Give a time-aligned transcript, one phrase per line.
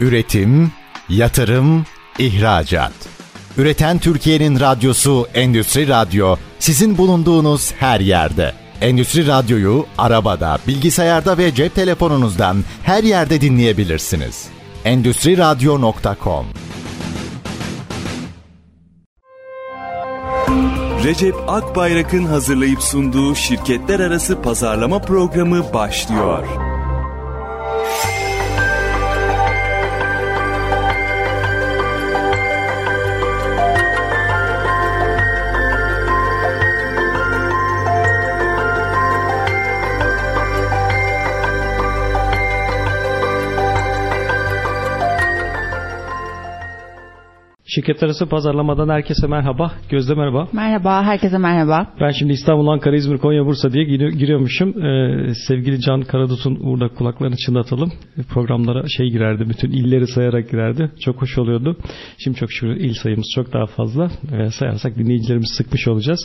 [0.00, 0.72] Üretim,
[1.08, 1.86] yatırım,
[2.18, 2.92] ihracat.
[3.58, 8.52] Üreten Türkiye'nin radyosu Endüstri Radyo sizin bulunduğunuz her yerde.
[8.80, 14.44] Endüstri Radyo'yu arabada, bilgisayarda ve cep telefonunuzdan her yerde dinleyebilirsiniz.
[14.84, 16.46] Endüstri Radyo.com
[21.04, 26.65] Recep Akbayrak'ın hazırlayıp sunduğu şirketler arası pazarlama programı başlıyor.
[47.76, 49.72] Şirket arası pazarlamadan herkese merhaba.
[49.90, 50.48] Gözde merhaba.
[50.52, 51.92] Merhaba, herkese merhaba.
[52.00, 54.84] Ben şimdi İstanbul, Ankara, İzmir, Konya, Bursa diye giriyormuşum.
[54.84, 57.92] Ee, sevgili Can Karadut'un burada kulaklarını çınlatalım.
[58.28, 60.90] Programlara şey girerdi, bütün illeri sayarak girerdi.
[61.00, 61.76] Çok hoş oluyordu.
[62.18, 64.10] Şimdi çok şükür il sayımız çok daha fazla.
[64.32, 66.20] Ee, sayarsak dinleyicilerimizi sıkmış olacağız.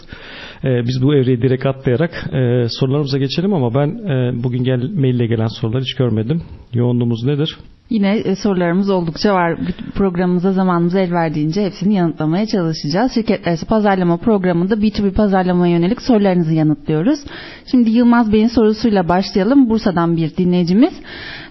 [0.64, 5.26] Ee, biz bu evreyi direkt atlayarak e, sorularımıza geçelim ama ben e, bugün gel, maille
[5.28, 6.42] gelen soruları hiç görmedim.
[6.74, 7.58] Yoğunluğumuz nedir?
[7.92, 9.58] Yine e, sorularımız oldukça var.
[9.96, 13.12] Programımıza zamanımız el verdiğince hepsini yanıtlamaya çalışacağız.
[13.14, 17.20] Şirketler arası pazarlama programında B2B pazarlamaya yönelik sorularınızı yanıtlıyoruz.
[17.72, 19.70] Şimdi Yılmaz Bey'in sorusuyla başlayalım.
[19.70, 20.94] Bursa'dan bir dinleyicimiz.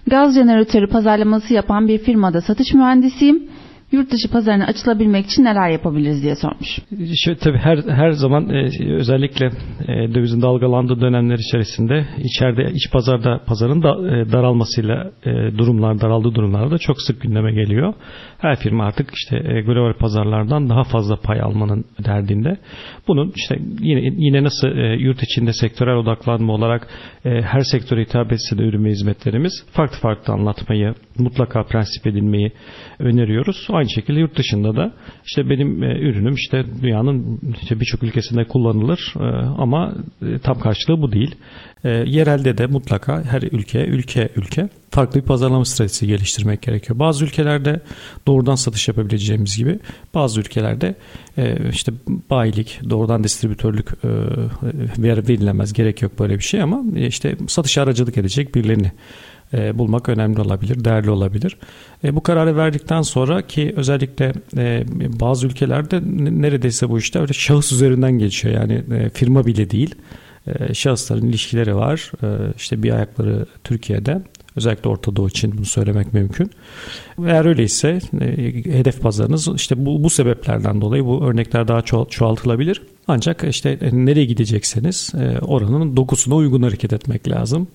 [0.06, 3.49] Gaz jeneratörü pazarlaması yapan bir firmada satış mühendisiyim
[3.92, 6.78] yurt dışı pazarına açılabilmek için neler yapabiliriz diye sormuş.
[7.24, 9.47] Şöyle, tabii her her zaman e, özellikle
[9.88, 16.34] e, dövizin dalgalandığı dönemler içerisinde içeride iç pazarda pazarın da, e, daralmasıyla e, durumlar daraldığı
[16.34, 17.94] durumlarda çok sık gündeme geliyor.
[18.41, 22.56] Her firma artık işte e, global pazarlardan daha fazla pay almanın derdinde.
[23.08, 26.88] Bunun işte yine yine nasıl e, yurt içinde sektörel odaklanma olarak
[27.24, 32.52] e, her sektöre hitap etse de ürün ve hizmetlerimiz farklı farklı anlatmayı mutlaka prensip edilmeyi
[32.98, 33.66] öneriyoruz.
[33.70, 34.92] Aynı şekilde yurt dışında da
[35.27, 39.14] işte benim ürünüm işte dünyanın işte birçok ülkesinde kullanılır
[39.59, 39.94] ama
[40.43, 41.34] tam karşılığı bu değil.
[41.84, 46.98] E, yerelde de mutlaka her ülke ülke ülke farklı bir pazarlama stratejisi geliştirmek gerekiyor.
[46.98, 47.80] Bazı ülkelerde
[48.26, 49.78] doğrudan satış yapabileceğimiz gibi
[50.14, 50.94] bazı ülkelerde
[51.38, 51.92] e, işte
[52.30, 54.08] bayilik, doğrudan distribütörlük e,
[54.98, 55.72] verilemez.
[55.72, 58.92] Gerek yok böyle bir şey ama e, işte satış aracılık edecek birilerini
[59.54, 61.56] e, bulmak önemli olabilir, değerli olabilir.
[62.04, 64.84] E, bu kararı verdikten sonra ki özellikle e,
[65.20, 66.00] bazı ülkelerde
[66.42, 68.54] neredeyse bu işte öyle şahıs üzerinden geçiyor.
[68.54, 69.94] Yani e, firma bile değil.
[70.46, 72.12] E, şahısların ilişkileri var.
[72.22, 74.22] E, işte bir ayakları Türkiye'de.
[74.56, 76.50] Özellikle Orta Doğu için bunu söylemek mümkün.
[77.26, 78.26] Eğer öyleyse e,
[78.64, 82.82] hedef pazarınız işte bu, bu sebeplerden dolayı bu örnekler daha çoğaltılabilir.
[83.08, 87.68] Ancak işte e, nereye gidecekseniz e, oranın dokusuna uygun hareket etmek lazım.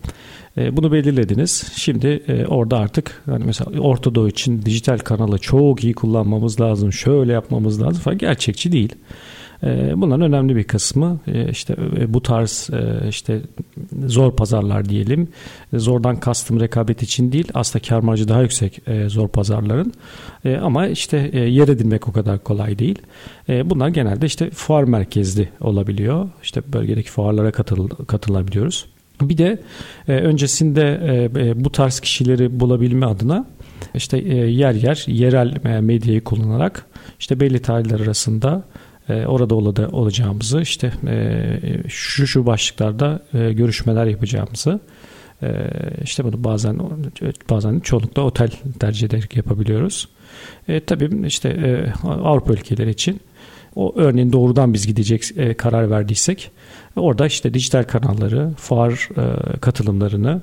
[0.71, 1.71] Bunu belirlediniz.
[1.75, 6.93] Şimdi orada artık hani mesela Orta Doğu için dijital kanalı çok iyi kullanmamız lazım.
[6.93, 8.95] Şöyle yapmamız lazım falan gerçekçi değil.
[9.95, 11.75] Bunların önemli bir kısmı işte
[12.07, 12.69] bu tarz
[13.09, 13.41] işte
[14.05, 15.27] zor pazarlar diyelim.
[15.73, 19.93] Zordan kastım rekabet için değil aslında kar marjı daha yüksek zor pazarların.
[20.61, 23.01] Ama işte yer edinmek o kadar kolay değil.
[23.49, 26.29] Bunlar genelde işte fuar merkezli olabiliyor.
[26.43, 28.85] İşte bölgedeki fuarlara katıl, katılabiliyoruz.
[29.21, 29.59] Bir de
[30.07, 30.99] öncesinde
[31.55, 33.45] bu tarz kişileri bulabilme adına
[33.93, 36.85] işte yer yer yerel medyayı kullanarak
[37.19, 38.63] işte belli tarihler arasında
[39.09, 44.79] e, orada olada olacağımızı işte e, şu şu başlıklarda e, görüşmeler yapacağımızı
[45.43, 45.49] e,
[46.03, 46.79] işte bunu bazen
[47.49, 48.49] bazen çoğunlukla otel
[48.79, 50.09] tercih ederek yapabiliyoruz.
[50.67, 53.19] E, tabii işte Avrupa ülkeleri için
[53.75, 55.23] o örneğin doğrudan biz gidecek
[55.57, 56.51] karar verdiysek
[56.95, 60.41] orada işte dijital kanalları, fuar e, katılımlarını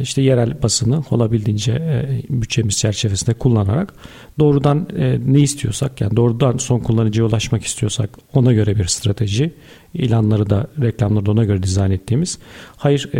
[0.00, 3.94] işte yerel basını olabildiğince e, bütçemiz çerçevesinde kullanarak
[4.38, 9.54] doğrudan e, ne istiyorsak yani doğrudan son kullanıcıya ulaşmak istiyorsak ona göre bir strateji
[9.94, 12.38] ilanları da reklamları da ona göre dizayn ettiğimiz
[12.76, 13.10] hayır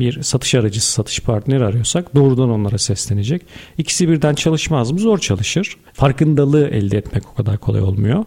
[0.00, 3.42] bir satış aracısı satış partneri arıyorsak doğrudan onlara seslenecek.
[3.78, 4.98] İkisi birden çalışmaz mı?
[4.98, 5.76] Zor çalışır.
[5.92, 8.24] Farkındalığı elde etmek o kadar kolay olmuyor.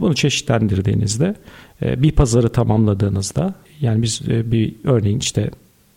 [0.00, 1.34] Bunu çeşitlendirdiğinizde
[1.82, 5.50] bir pazarı tamamladığınızda yani biz bir örneğin işte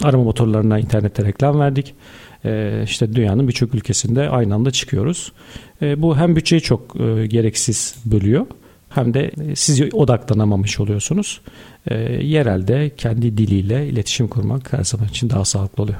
[0.03, 1.95] arama motorlarına internette reklam verdik.
[2.45, 5.31] E, işte dünyanın birçok ülkesinde aynı anda çıkıyoruz.
[5.81, 8.45] E, bu hem bütçeyi çok e, gereksiz bölüyor
[8.89, 11.41] hem de siz odaklanamamış oluyorsunuz.
[11.87, 11.95] E,
[12.25, 15.99] yerelde kendi diliyle iletişim kurmak her zaman için daha sağlıklı oluyor.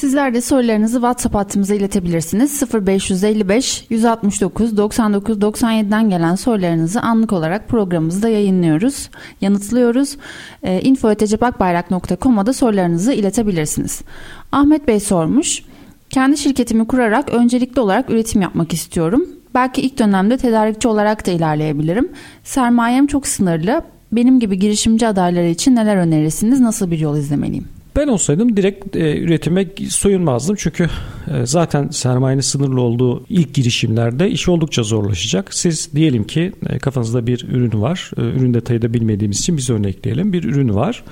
[0.00, 2.62] Sizler de sorularınızı WhatsApp hattımıza iletebilirsiniz.
[2.86, 9.10] 0555 169 99 97'den gelen sorularınızı anlık olarak programımızda yayınlıyoruz,
[9.40, 10.16] yanıtlıyoruz.
[10.62, 14.02] E, info.cepakbayrak.com'a da sorularınızı iletebilirsiniz.
[14.52, 15.62] Ahmet Bey sormuş.
[16.10, 19.28] Kendi şirketimi kurarak öncelikli olarak üretim yapmak istiyorum.
[19.54, 22.08] Belki ilk dönemde tedarikçi olarak da ilerleyebilirim.
[22.44, 23.82] Sermayem çok sınırlı.
[24.12, 26.60] Benim gibi girişimci adayları için neler önerirsiniz?
[26.60, 27.79] Nasıl bir yol izlemeliyim?
[27.96, 30.84] Ben olsaydım direkt e, üretime soyunmazdım çünkü
[31.34, 35.54] e, zaten sermayenin sınırlı olduğu ilk girişimlerde iş oldukça zorlaşacak.
[35.54, 38.10] Siz diyelim ki e, kafanızda bir ürün var.
[38.16, 40.32] E, ürün detayı da bilmediğimiz için biz örnekleyelim.
[40.32, 41.04] Bir ürün var.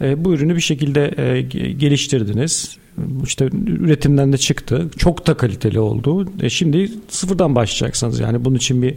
[0.00, 1.42] E, bu ürünü bir şekilde e,
[1.72, 2.78] geliştirdiniz
[3.24, 4.90] işte üretimden de çıktı.
[4.96, 6.28] Çok da kaliteli oldu.
[6.42, 8.20] E şimdi sıfırdan başlayacaksınız.
[8.20, 8.94] Yani bunun için bir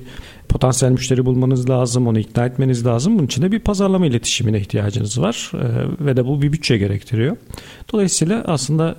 [0.49, 3.17] potansiyel müşteri bulmanız lazım, onu ikna etmeniz lazım.
[3.17, 7.37] Bunun için de bir pazarlama iletişimine ihtiyacınız var e, ve de bu bir bütçe gerektiriyor.
[7.93, 8.95] Dolayısıyla aslında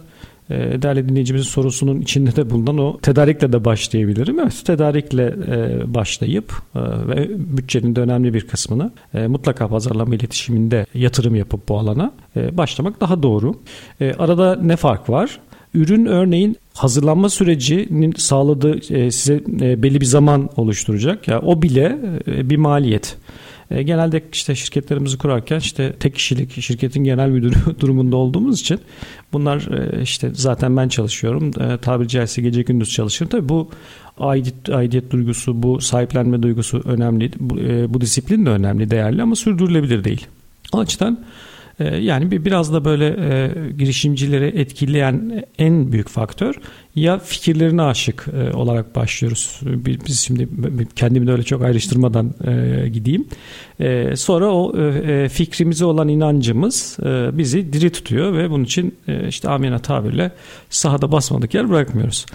[0.51, 4.41] e, değerli dinleyicimizin sorusunun içinde de bulunan o tedarikle de başlayabilirim.
[4.41, 10.87] Evet, tedarikle e, başlayıp e, ve bütçenin de önemli bir kısmını e, mutlaka pazarlama iletişiminde
[10.95, 12.13] yatırım yapıp bu alana
[12.53, 13.55] başlamak daha doğru.
[14.19, 15.41] Arada ne fark var?
[15.75, 18.81] Ürün örneğin hazırlanma sürecinin sağladığı
[19.13, 21.29] size e, belli bir zaman oluşturacak.
[21.29, 23.17] Ya o bile bir maliyet.
[23.71, 28.81] E, genelde işte şirketlerimizi kurarken işte tek kişilik şirketin genel müdürü durumunda olduğumuz için
[29.33, 31.51] bunlar e, işte zaten ben çalışıyorum.
[31.61, 33.39] E, tabiri caizse gece gündüz çalışıyorum.
[33.39, 33.71] Tabii bu
[34.19, 37.31] aidiyet, aidiyet duygusu, bu sahiplenme duygusu önemli.
[37.41, 40.27] Bu, e, bu disiplin de önemli, değerli ama sürdürülebilir değil.
[40.73, 41.25] O açıdan
[41.81, 46.55] ee, yani biraz da böyle e, girişimcileri etkileyen en büyük faktör
[46.95, 49.61] ya fikirlerine aşık e, olarak başlıyoruz.
[50.07, 50.49] Biz şimdi
[50.97, 53.27] kendimi de öyle çok ayrıştırmadan e, gideyim.
[54.17, 54.73] Sonra o
[55.29, 56.97] fikrimize olan inancımız
[57.33, 58.95] bizi diri tutuyor ve bunun için
[59.29, 60.33] işte amina tabirle
[60.71, 62.27] sahada basmadık yer bırakmıyoruz.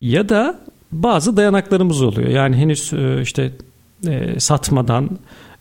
[0.00, 0.60] Ya da
[0.92, 2.28] bazı dayanaklarımız oluyor.
[2.28, 2.92] Yani henüz
[3.22, 3.52] işte
[4.38, 5.18] satmadan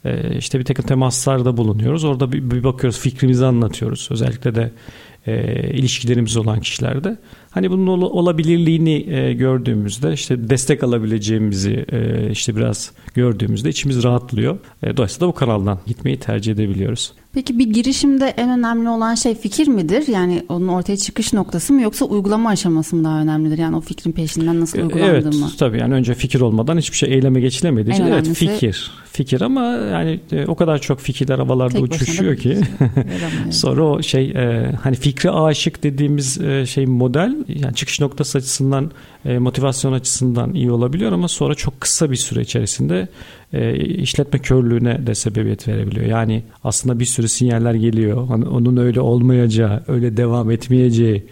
[0.08, 2.04] e, işte bir takım temaslarda bulunuyoruz.
[2.04, 4.08] Orada bir, bir bakıyoruz fikrimizi anlatıyoruz.
[4.12, 4.72] Özellikle de
[5.28, 7.18] e, ilişkilerimiz olan kişilerde.
[7.52, 14.58] Hani bunun ol, olabilirliğini e, gördüğümüzde işte destek alabileceğimizi e, işte biraz gördüğümüzde içimiz rahatlıyor.
[14.84, 17.14] E, dolayısıyla bu kanaldan gitmeyi tercih edebiliyoruz.
[17.34, 20.08] Peki bir girişimde en önemli olan şey fikir midir?
[20.08, 23.58] Yani onun ortaya çıkış noktası mı yoksa uygulama aşaması mı daha önemlidir?
[23.58, 25.46] Yani o fikrin peşinden nasıl uygulandığı evet, mı?
[25.50, 28.92] Evet tabii yani önce fikir olmadan hiçbir şey eyleme geçilemediği için evet fikir.
[29.18, 32.58] Fikir ama yani e, o kadar çok fikirler havalarda Tek uçuşuyor ki
[33.52, 38.92] sonra o şey e, hani fikri aşık dediğimiz e, şey model yani çıkış noktası açısından
[39.26, 43.08] e, motivasyon açısından iyi olabiliyor ama sonra çok kısa bir süre içerisinde
[43.54, 46.06] e, işletme körlüğüne de sebebiyet verebiliyor.
[46.06, 48.28] Yani aslında bir sürü sinyaller geliyor.
[48.28, 51.26] Hani onun öyle olmayacağı, öyle devam etmeyeceği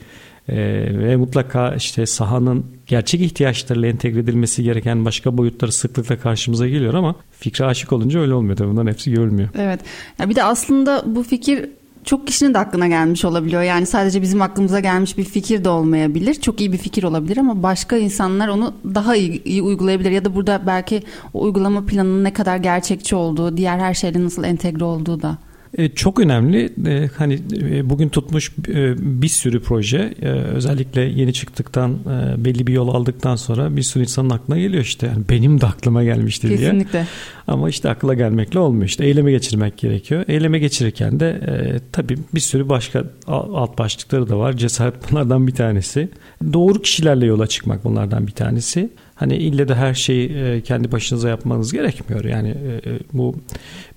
[0.50, 0.56] e,
[1.00, 7.16] ve mutlaka işte sahanın gerçek ihtiyaçlarıyla entegre edilmesi gereken başka boyutları sıklıkla karşımıza geliyor ama
[7.32, 8.58] fikre aşık olunca öyle olmuyor.
[8.58, 9.50] Tabii bunların hepsi görülmüyor.
[9.58, 9.80] Evet.
[10.20, 11.70] Ya bir de aslında bu fikir
[12.04, 13.62] çok kişinin de aklına gelmiş olabiliyor.
[13.62, 16.34] Yani sadece bizim aklımıza gelmiş bir fikir de olmayabilir.
[16.34, 20.12] Çok iyi bir fikir olabilir ama başka insanlar onu daha iyi, iyi uygulayabilir.
[20.12, 21.04] Ya da burada belki
[21.34, 25.38] o uygulama planının ne kadar gerçekçi olduğu, diğer her şeyle nasıl entegre olduğu da
[25.78, 26.74] e, çok önemli.
[26.88, 28.52] E, hani e, bugün tutmuş
[28.98, 30.14] bir sürü proje
[30.54, 31.98] özellikle yeni çıktıktan
[32.38, 35.08] belli bir yol aldıktan sonra bir sürü insanın aklına geliyor işte.
[35.08, 36.58] Yani benim de aklıma gelmişti diye.
[36.58, 37.08] Kesinlikle.
[37.48, 38.86] Ama işte akla gelmekle olmuyor.
[38.86, 40.26] İşte eyleme geçirmek gerekiyor.
[40.28, 44.54] Eyleme geçirirken de e, tabii bir sürü başka alt başlıkları da var.
[44.58, 46.10] Cesaret bunlardan bir tanesi.
[46.54, 48.90] Doğru kişilerle yola çıkmak bunlardan bir tanesi.
[49.16, 52.24] Hani ille de her şeyi e, kendi başınıza yapmanız gerekmiyor.
[52.24, 53.36] Yani e, e, bu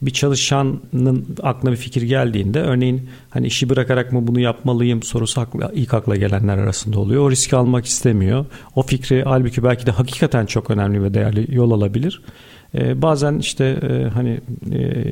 [0.03, 5.71] bir çalışanın aklına bir fikir geldiğinde örneğin hani işi bırakarak mı bunu yapmalıyım sorusu akla,
[5.75, 7.23] ilk akla gelenler arasında oluyor.
[7.23, 8.47] O riski almak istemiyor.
[8.75, 12.23] O fikri halbuki belki de hakikaten çok önemli ve değerli yol alabilir.
[12.75, 13.81] Bazen işte
[14.15, 14.41] hani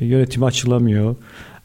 [0.01, 1.15] yönetimi açılamıyor.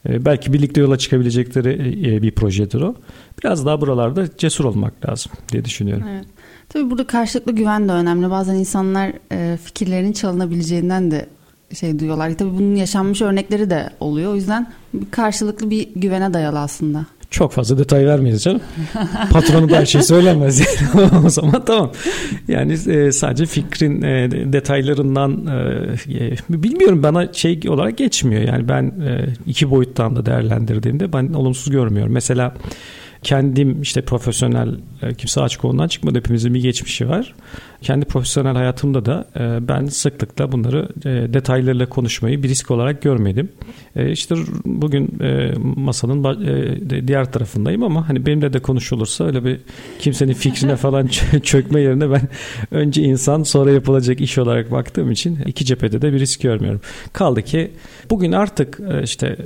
[0.05, 2.95] Belki birlikte yola çıkabilecekleri bir projedir o.
[3.43, 6.07] Biraz daha buralarda cesur olmak lazım diye düşünüyorum.
[6.09, 6.25] Evet.
[6.73, 8.29] Tabii burada karşılıklı güven de önemli.
[8.29, 11.25] Bazen insanlar e, fikirlerinin çalınabileceğinden de
[11.73, 12.37] şey duyuyorlar.
[12.37, 14.31] Tabii bunun yaşanmış örnekleri de oluyor.
[14.31, 14.71] O yüzden
[15.11, 17.05] karşılıklı bir güvene dayalı aslında.
[17.29, 18.61] Çok fazla detay vermeyiz canım.
[19.31, 21.09] Patronu da her şey söylemez yani.
[21.25, 21.91] o zaman tamam.
[22.47, 28.41] Yani e, sadece fikrin e, detaylarından e, e, bilmiyorum bana şey olarak geçmiyor.
[28.41, 32.13] Yani ben e, iki boyuttan da değerlendirdiğimde ben olumsuz görmüyorum.
[32.13, 32.53] Mesela
[33.23, 37.35] kendim işte profesyonel e, kimse açık konudan çıkmadı hepimizin bir geçmişi var.
[37.81, 43.49] Kendi profesyonel hayatımda da e, ben sıklıkla bunları e, detaylarıyla konuşmayı bir risk olarak görmedim.
[43.95, 45.19] İşte bugün
[45.75, 46.23] masanın
[47.07, 49.59] diğer tarafındayım ama hani benimle de konuşulursa öyle bir
[49.99, 51.07] kimsenin fikrine falan
[51.43, 52.21] çökme yerine ben
[52.71, 56.81] önce insan sonra yapılacak iş olarak baktığım için iki cephede de bir risk görmüyorum.
[57.13, 57.71] Kaldı ki
[58.09, 59.37] bugün artık işte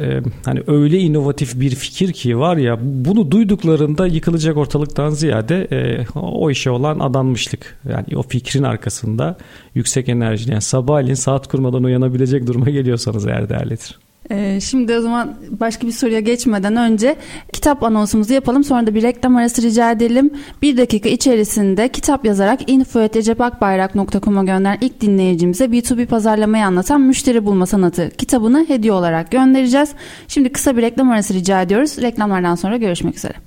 [0.46, 6.06] hani öyle inovatif bir fikir ki var ya bunu duyduk kurduklarında yıkılacak ortalıktan ziyade e,
[6.20, 7.80] o işe olan adanmışlık.
[7.90, 9.38] Yani o fikrin arkasında
[9.76, 10.52] yüksek enerjili.
[10.52, 14.00] Yani sabahleyin saat kurmadan uyanabilecek duruma geliyorsanız eğer değerlidir.
[14.32, 17.16] Ee, şimdi o zaman başka bir soruya geçmeden önce
[17.54, 18.64] kitap anonsumuzu yapalım.
[18.64, 20.32] Sonra da bir reklam arası rica edelim.
[20.62, 28.10] Bir dakika içerisinde kitap yazarak info.cepakbayrak.com'a gönderen ilk dinleyicimize B2B pazarlamayı anlatan müşteri bulma sanatı
[28.18, 29.90] kitabını hediye olarak göndereceğiz.
[30.28, 31.98] Şimdi kısa bir reklam arası rica ediyoruz.
[32.02, 33.47] Reklamlardan sonra görüşmek üzere.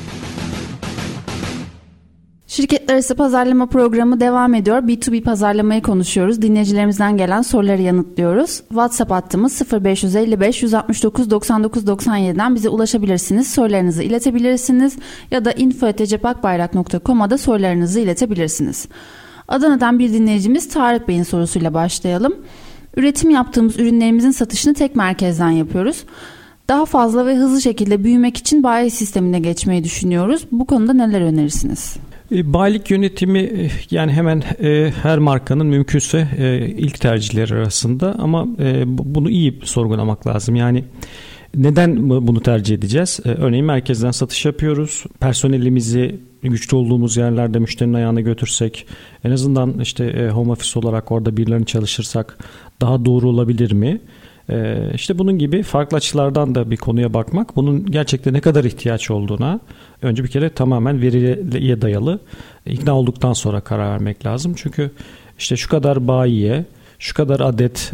[2.51, 4.77] Şirketler arası pazarlama programı devam ediyor.
[4.77, 6.41] B2B pazarlamayı konuşuyoruz.
[6.41, 8.57] Dinleyicilerimizden gelen soruları yanıtlıyoruz.
[8.57, 13.47] WhatsApp hattımız 0555 169 99 97'den bize ulaşabilirsiniz.
[13.51, 14.97] Sorularınızı iletebilirsiniz
[15.31, 18.87] ya da info.cepakbayrak.com'a da sorularınızı iletebilirsiniz.
[19.47, 22.35] Adana'dan bir dinleyicimiz Tarık Bey'in sorusuyla başlayalım.
[22.97, 26.03] Üretim yaptığımız ürünlerimizin satışını tek merkezden yapıyoruz.
[26.69, 30.47] Daha fazla ve hızlı şekilde büyümek için bayi sistemine geçmeyi düşünüyoruz.
[30.51, 31.97] Bu konuda neler önerirsiniz?
[32.31, 36.27] E, bayilik yönetimi e, yani hemen e, her markanın mümkünse
[36.77, 38.47] ilk tercihleri arasında ama
[38.85, 40.55] bunu iyi sorgulamak lazım.
[40.55, 40.83] Yani
[41.55, 43.19] neden bunu tercih edeceğiz?
[43.25, 45.03] Örneğin merkezden satış yapıyoruz.
[45.19, 48.87] Personelimizi güçlü olduğumuz yerlerde müşterinin ayağına götürsek
[49.23, 52.37] en azından işte home office olarak orada birilerini çalışırsak
[52.81, 54.01] daha doğru olabilir mi?
[54.93, 59.59] İşte bunun gibi farklı açılardan da bir konuya bakmak, bunun gerçekten ne kadar ihtiyaç olduğuna
[60.01, 62.19] önce bir kere tamamen veriye dayalı
[62.65, 64.53] ikna olduktan sonra karar vermek lazım.
[64.57, 64.91] Çünkü
[65.39, 66.65] işte şu kadar bayiye,
[66.99, 67.93] şu kadar adet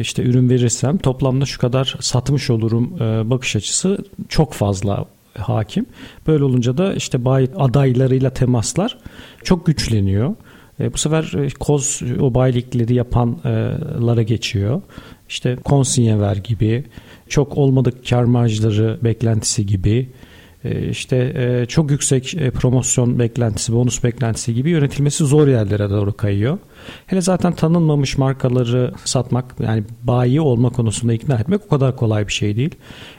[0.00, 2.90] işte ürün verirsem toplamda şu kadar satmış olurum
[3.30, 3.98] bakış açısı
[4.28, 5.06] çok fazla
[5.38, 5.86] hakim.
[6.26, 8.98] Böyle olunca da işte bayi adaylarıyla temaslar
[9.44, 10.34] çok güçleniyor.
[10.80, 14.82] E, bu sefer koz o bayilikleri yapanlara geçiyor.
[15.28, 16.84] İşte konsinye ver gibi,
[17.28, 20.08] çok olmadık kar marjları beklentisi gibi, e,
[20.90, 26.58] işte e, çok yüksek e, promosyon beklentisi, bonus beklentisi gibi yönetilmesi zor yerlere doğru kayıyor.
[27.06, 32.32] Hele zaten tanınmamış markaları satmak yani bayi olma konusunda ikna etmek o kadar kolay bir
[32.32, 32.74] şey değil.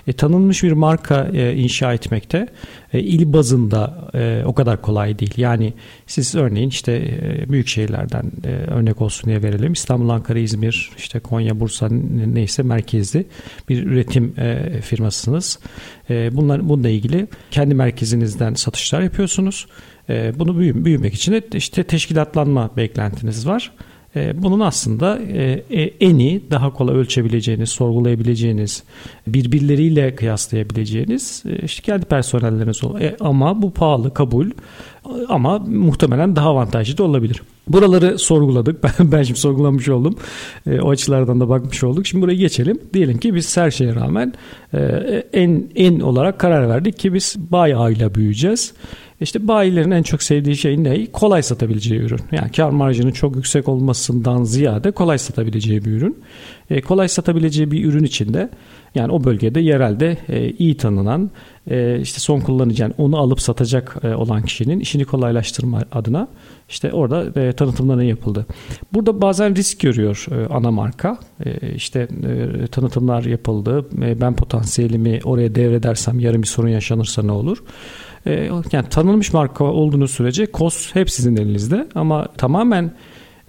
[0.07, 2.47] E, tanınmış bir marka e, inşa etmekte
[2.93, 5.33] e, il bazında e, o kadar kolay değil.
[5.37, 5.73] Yani
[6.07, 9.73] siz örneğin işte e, büyük şehirlerden e, örnek olsun diye verelim.
[9.73, 11.89] İstanbul, Ankara, İzmir, işte Konya, Bursa
[12.33, 13.25] neyse merkezli
[13.69, 15.59] bir üretim e, firmasınız.
[16.09, 19.67] E, bunlar bununla ilgili kendi merkezinizden satışlar yapıyorsunuz.
[20.09, 23.71] E, bunu büyümek için de işte teşkilatlanma beklentiniz var.
[24.15, 25.63] E, bunun aslında e,
[25.99, 28.83] en iyi, daha kolay ölçebileceğiniz, sorgulayabileceğiniz,
[29.27, 32.99] birbirleriyle kıyaslayabileceğiniz işte kendi personelleriniz olur.
[33.19, 34.51] Ama bu pahalı, kabul
[35.29, 37.41] ama muhtemelen daha avantajlı da olabilir.
[37.67, 38.83] Buraları sorguladık.
[38.99, 40.15] Ben, ben şimdi sorgulamış oldum.
[40.81, 42.07] o açılardan da bakmış olduk.
[42.07, 42.79] Şimdi buraya geçelim.
[42.93, 44.33] Diyelim ki biz her şeye rağmen
[45.33, 48.73] en en olarak karar verdik ki biz bayağı ile büyüyeceğiz.
[49.21, 51.05] İşte bayilerin en çok sevdiği şey ne?
[51.05, 52.19] Kolay satabileceği ürün.
[52.31, 56.17] Yani kar marjının çok yüksek olmasından ziyade kolay satabileceği bir ürün.
[56.69, 58.49] E, kolay satabileceği bir ürün içinde
[58.95, 61.31] yani o bölgede yerelde e, iyi tanınan
[61.69, 66.27] e, işte son kullanıcı yani onu alıp satacak olan kişinin işini kolaylaştırma adına
[66.69, 68.45] işte orada e, tanıtımları yapıldı.
[68.93, 71.17] Burada bazen risk görüyor ana marka.
[71.75, 72.07] İşte
[72.71, 73.85] tanıtımlar yapıldı.
[74.21, 77.63] Ben potansiyelimi oraya devredersem yarın bir sorun yaşanırsa ne olur?
[78.71, 82.91] Yani tanınmış marka olduğunuz sürece kos hep sizin elinizde ama tamamen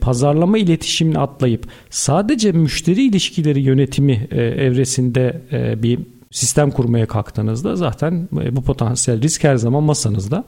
[0.00, 5.98] pazarlama iletişimini atlayıp sadece müşteri ilişkileri yönetimi e, evresinde e, bir
[6.30, 10.44] sistem kurmaya kalktığınızda zaten e, bu potansiyel risk her zaman masanızda.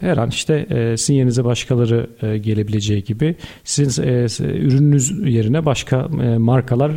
[0.00, 3.34] Her an işte e, sizin yerinize başkaları gelebileceği gibi
[3.64, 4.02] sizin
[4.42, 6.08] ürününüz yerine başka
[6.38, 6.92] markalar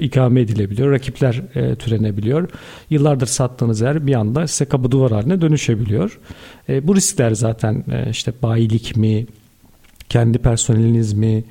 [0.00, 0.92] ikame edilebiliyor.
[0.92, 1.42] Rakipler
[1.78, 2.48] türenebiliyor.
[2.90, 6.20] Yıllardır sattığınız yer bir anda size kapı duvar haline dönüşebiliyor.
[6.68, 9.26] Bu riskler zaten işte bayilik mi,
[10.12, 11.44] kendi personeliniz mi,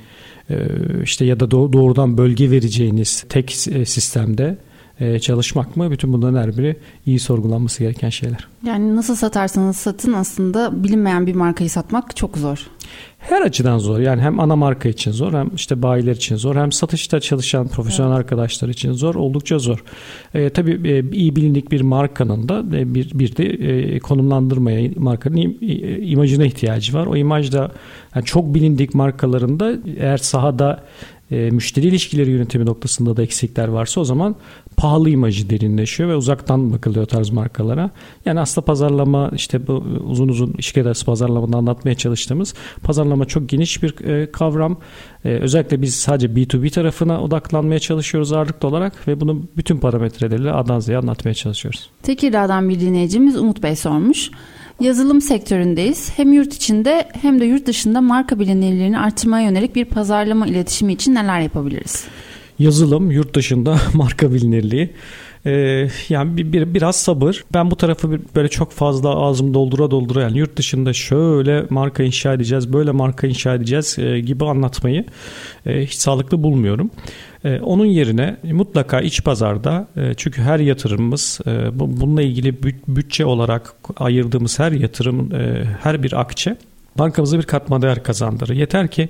[1.04, 3.52] işte ya da doğrudan bölge vereceğiniz tek
[3.86, 4.58] sistemde
[5.02, 5.92] e, çalışmak mı?
[5.92, 8.48] Bütün bunların her biri iyi sorgulanması gereken şeyler.
[8.66, 12.68] Yani nasıl satarsanız satın aslında bilinmeyen bir markayı satmak çok zor.
[13.20, 14.00] Her açıdan zor.
[14.00, 18.12] Yani hem ana marka için zor hem işte bayiler için zor hem satışta çalışan profesyonel
[18.12, 18.20] evet.
[18.20, 19.16] arkadaşlar için zor.
[19.16, 19.84] Oldukça zor.
[20.34, 25.36] E, tabii e, iyi bilindik bir markanın da e, bir, bir de e, konumlandırmaya markanın
[25.36, 25.58] im,
[26.02, 27.06] imajına ihtiyacı var.
[27.08, 27.72] O imaj da
[28.16, 30.84] yani çok bilindik markalarında eğer sahada
[31.32, 34.36] e, müşteri ilişkileri yönetimi noktasında da eksikler varsa o zaman
[34.78, 37.90] pahalı imajı derinleşiyor ve uzaktan bakılıyor tarz markalara.
[38.26, 39.74] Yani aslında pazarlama işte bu
[40.10, 44.78] uzun uzun şirket arası pazarlamada anlatmaya çalıştığımız pazarlama çok geniş bir e, kavram.
[45.26, 50.80] E, özellikle biz sadece B2B tarafına odaklanmaya çalışıyoruz ağırlıklı olarak ve bunu bütün parametreleriyle A'dan
[50.80, 51.90] Z'ye anlatmaya çalışıyoruz.
[52.04, 54.32] Tekirdağ'dan bir dinleyicimiz Umut Bey sormuş.
[54.82, 56.12] Yazılım sektöründeyiz.
[56.18, 61.16] Hem yurt içinde hem de yurt dışında marka bilinirliğini artırmaya yönelik bir pazarlama iletişimi için
[61.16, 62.04] neler yapabiliriz?
[62.60, 64.90] Yazılım, yurt dışında marka bilinirliği.
[65.46, 67.44] Ee, yani bir, bir, biraz sabır.
[67.54, 72.34] Ben bu tarafı böyle çok fazla ağzım doldura doldura yani yurt dışında şöyle marka inşa
[72.34, 75.06] edeceğiz, böyle marka inşa edeceğiz e, gibi anlatmayı
[75.66, 76.92] e, hiç sağlıklı bulmuyorum.
[77.46, 83.74] E, onun yerine mutlaka iç pazarda e, çünkü her yatırımımız e, bununla ilgili bütçe olarak
[83.98, 85.30] ayırdığımız her yatırım,
[85.82, 86.58] her bir akçe
[86.98, 88.54] bankamıza bir katma değer kazandırır.
[88.54, 89.10] Yeter ki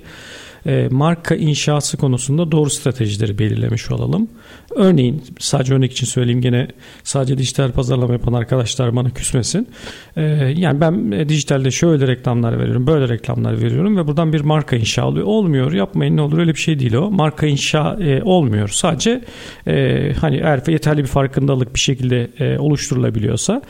[0.66, 4.28] e, marka inşası konusunda doğru stratejileri belirlemiş olalım.
[4.76, 6.68] Örneğin sadece örnek için söyleyeyim gene
[7.04, 9.68] sadece dijital pazarlama yapan arkadaşlar bana küsmesin.
[10.16, 10.22] E,
[10.56, 15.06] yani ben e, dijitalde şöyle reklamlar veriyorum, böyle reklamlar veriyorum ve buradan bir marka inşa
[15.06, 15.26] oluyor.
[15.26, 17.10] Olmuyor yapmayın ne olur öyle bir şey değil o.
[17.10, 18.68] Marka inşa e, olmuyor.
[18.68, 19.24] Sadece
[19.66, 23.62] e, hani eğer yeterli bir farkındalık bir şekilde oluşturulabiliyorsa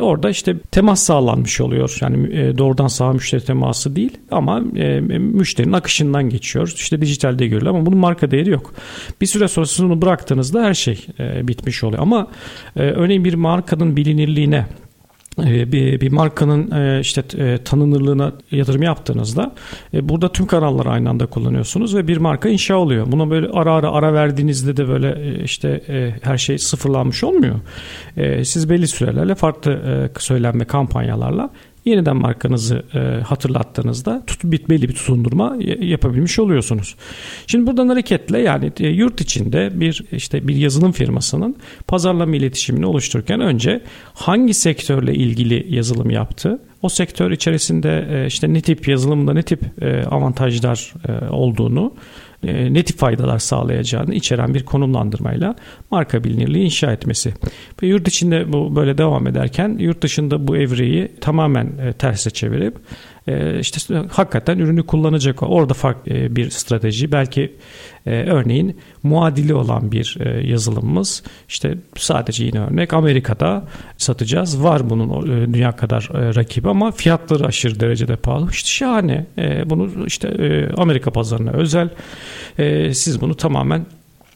[0.00, 1.98] orada işte temas sağlanmış oluyor.
[2.00, 4.60] Yani doğrudan sağ müşteri teması değil ama
[5.18, 6.72] müşterinin akışından geçiyor geçiyor.
[6.74, 8.74] İşte dijitalde görülüyor ama bunun marka değeri yok.
[9.20, 12.02] Bir süre sonra siz onu bıraktığınızda her şey e, bitmiş oluyor.
[12.02, 12.26] Ama
[12.76, 14.66] e, örneğin bir markanın bilinirliğine
[15.38, 19.54] e, bir, bir markanın e, işte e, tanınırlığına yatırım yaptığınızda
[19.92, 23.12] burada tüm kanalları aynı anda kullanıyorsunuz ve bir marka inşa oluyor.
[23.12, 25.80] Buna böyle ara ara ara verdiğinizde de böyle işte
[26.22, 27.54] her şey sıfırlanmış olmuyor.
[28.44, 31.50] Siz belli sürelerle farklı söylenme kampanyalarla
[31.84, 36.96] yeniden markanızı e, hatırlattığınızda tut, belli bir tutundurma yapabilmiş oluyorsunuz.
[37.46, 41.56] Şimdi buradan hareketle yani e, yurt içinde bir işte bir yazılım firmasının
[41.86, 43.82] pazarlama iletişimini oluştururken önce
[44.14, 46.60] hangi sektörle ilgili yazılım yaptı?
[46.82, 51.94] O sektör içerisinde e, işte ne tip yazılımda ne tip e, avantajlar e, olduğunu
[52.42, 55.54] e, ne tip faydalar sağlayacağını içeren bir konumlandırmayla
[55.90, 57.34] marka bilinirliği inşa etmesi.
[57.82, 62.76] Ve yurt içinde bu böyle devam ederken yurt dışında bu evreyi tamamen e, terse çevirip
[63.60, 67.12] işte hakikaten ürünü kullanacak orada farklı bir strateji.
[67.12, 67.52] Belki
[68.06, 73.64] örneğin muadili olan bir yazılımımız işte sadece yine örnek Amerika'da
[73.96, 74.62] satacağız.
[74.62, 78.50] Var bunun dünya kadar rakibi ama fiyatları aşırı derecede pahalı.
[78.50, 79.26] İşte şahane.
[79.66, 80.28] Bunu işte
[80.76, 81.88] Amerika pazarına özel.
[82.92, 83.86] Siz bunu tamamen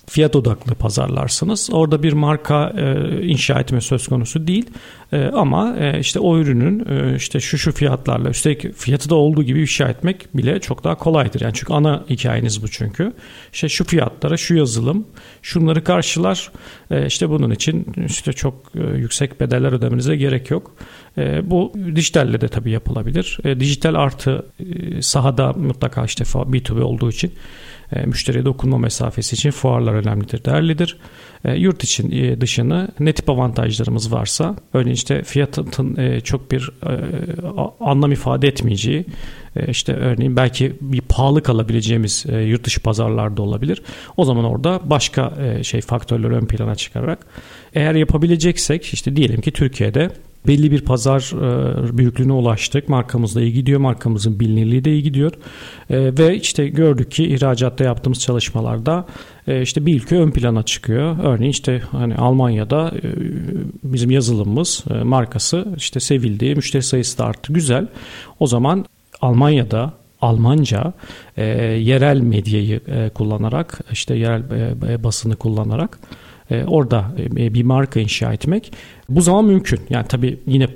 [0.07, 1.69] fiyat odaklı pazarlarsınız.
[1.73, 4.71] Orada bir marka e, inşa etme söz konusu değil.
[5.13, 9.43] E, ama e, işte o ürünün e, işte şu şu fiyatlarla üstelik fiyatı da olduğu
[9.43, 11.41] gibi inşa etmek bile çok daha kolaydır.
[11.41, 13.13] Yani çünkü ana hikayeniz bu çünkü.
[13.53, 15.07] İşte şu fiyatlara şu yazılım
[15.43, 16.51] şunları karşılar.
[16.91, 20.77] E, işte bunun için işte çok e, yüksek bedeller ödemenize gerek yok.
[21.19, 23.39] E, bu dijitalle de tabii yapılabilir.
[23.45, 27.33] E, dijital artı e, sahada mutlaka işte B2B olduğu için
[28.07, 30.97] müşteriye dokunma mesafesi için fuarlar önemlidir, değerlidir.
[31.45, 36.71] E, yurt için e, dışını ne tip avantajlarımız varsa örneğin işte fiyatın e, çok bir
[36.83, 36.93] e,
[37.81, 39.05] anlam ifade etmeyeceği
[39.57, 43.83] e, işte örneğin belki bir pahalı kalabileceğimiz e, yurt dışı pazarlarda olabilir.
[44.17, 47.27] O zaman orada başka e, şey faktörler ön plana çıkararak
[47.75, 50.11] eğer yapabileceksek işte diyelim ki Türkiye'de
[50.47, 52.89] belli bir pazar e, büyüklüğüne ulaştık.
[52.89, 53.81] Markamız da iyi gidiyor.
[53.81, 55.33] Markamızın bilinirliği de iyi gidiyor.
[55.91, 59.07] E, ve işte gördük ki ihracatta yaptığımız çalışmalarda
[59.47, 61.17] e, işte bir ülke ön plana çıkıyor.
[61.23, 62.93] Örneğin işte hani Almanya'da
[63.85, 66.55] bizim yazılımımız markası işte sevildi.
[66.55, 67.53] Müşteri sayısı da arttı.
[67.53, 67.87] Güzel.
[68.41, 68.85] O zaman
[69.21, 69.93] Almanya'da
[70.25, 70.93] Almanca
[71.37, 74.43] e, yerel medyayı e, kullanarak işte yerel
[74.89, 75.99] e, basını kullanarak
[76.67, 77.05] orada
[77.37, 78.73] bir marka inşa etmek
[79.09, 79.81] bu zaman mümkün.
[79.91, 80.69] Yani tabii yine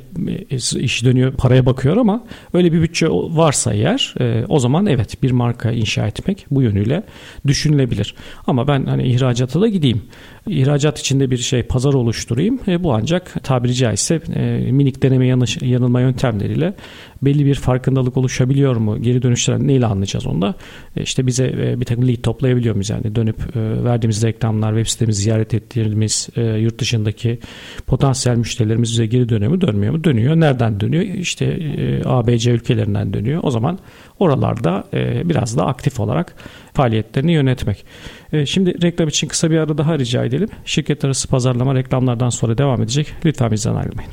[0.51, 4.15] e, iş dönüyor paraya bakıyor ama öyle bir bütçe varsa eğer
[4.49, 7.03] o zaman evet bir marka inşa etmek bu yönüyle
[7.47, 8.15] düşünülebilir.
[8.47, 10.03] Ama ben hani ihracata da gideyim.
[10.49, 12.61] İhracat içinde bir şey pazar oluşturayım.
[12.69, 16.75] E, bu ancak tabiri caizse e, minik deneme yanış, yanılma yöntemleriyle
[17.23, 19.03] belli bir farkındalık oluşabiliyor mu?
[19.03, 20.55] Geri dönüşler neyle anlayacağız onda?
[20.97, 22.91] E, işte bize e, bir takım lead toplayabiliyor muyuz?
[22.91, 27.39] Yani dönüp e, verdiğimiz reklamlar, web sitemizi ziyaret ettiğimiz e, yurt dışındaki
[27.87, 29.61] potansiyel müşterilerimiz bize geri dönüyor mu?
[29.61, 30.05] Dönmüyor mu?
[30.05, 30.37] Dönüyor.
[30.37, 31.03] Nereden dönüyor?
[31.03, 33.41] İşte e, ABC ülkelerinden dönüyor.
[33.43, 33.79] O zaman
[34.19, 36.35] oralarda e, biraz da aktif olarak
[36.75, 37.85] faaliyetlerini yönetmek.
[38.33, 40.49] E, şimdi reklam için kısa bir ara daha rica edelim.
[40.65, 43.13] Şirket arası pazarlama reklamlardan sonra devam edecek.
[43.25, 44.11] Lütfen bizden ayrılmayın.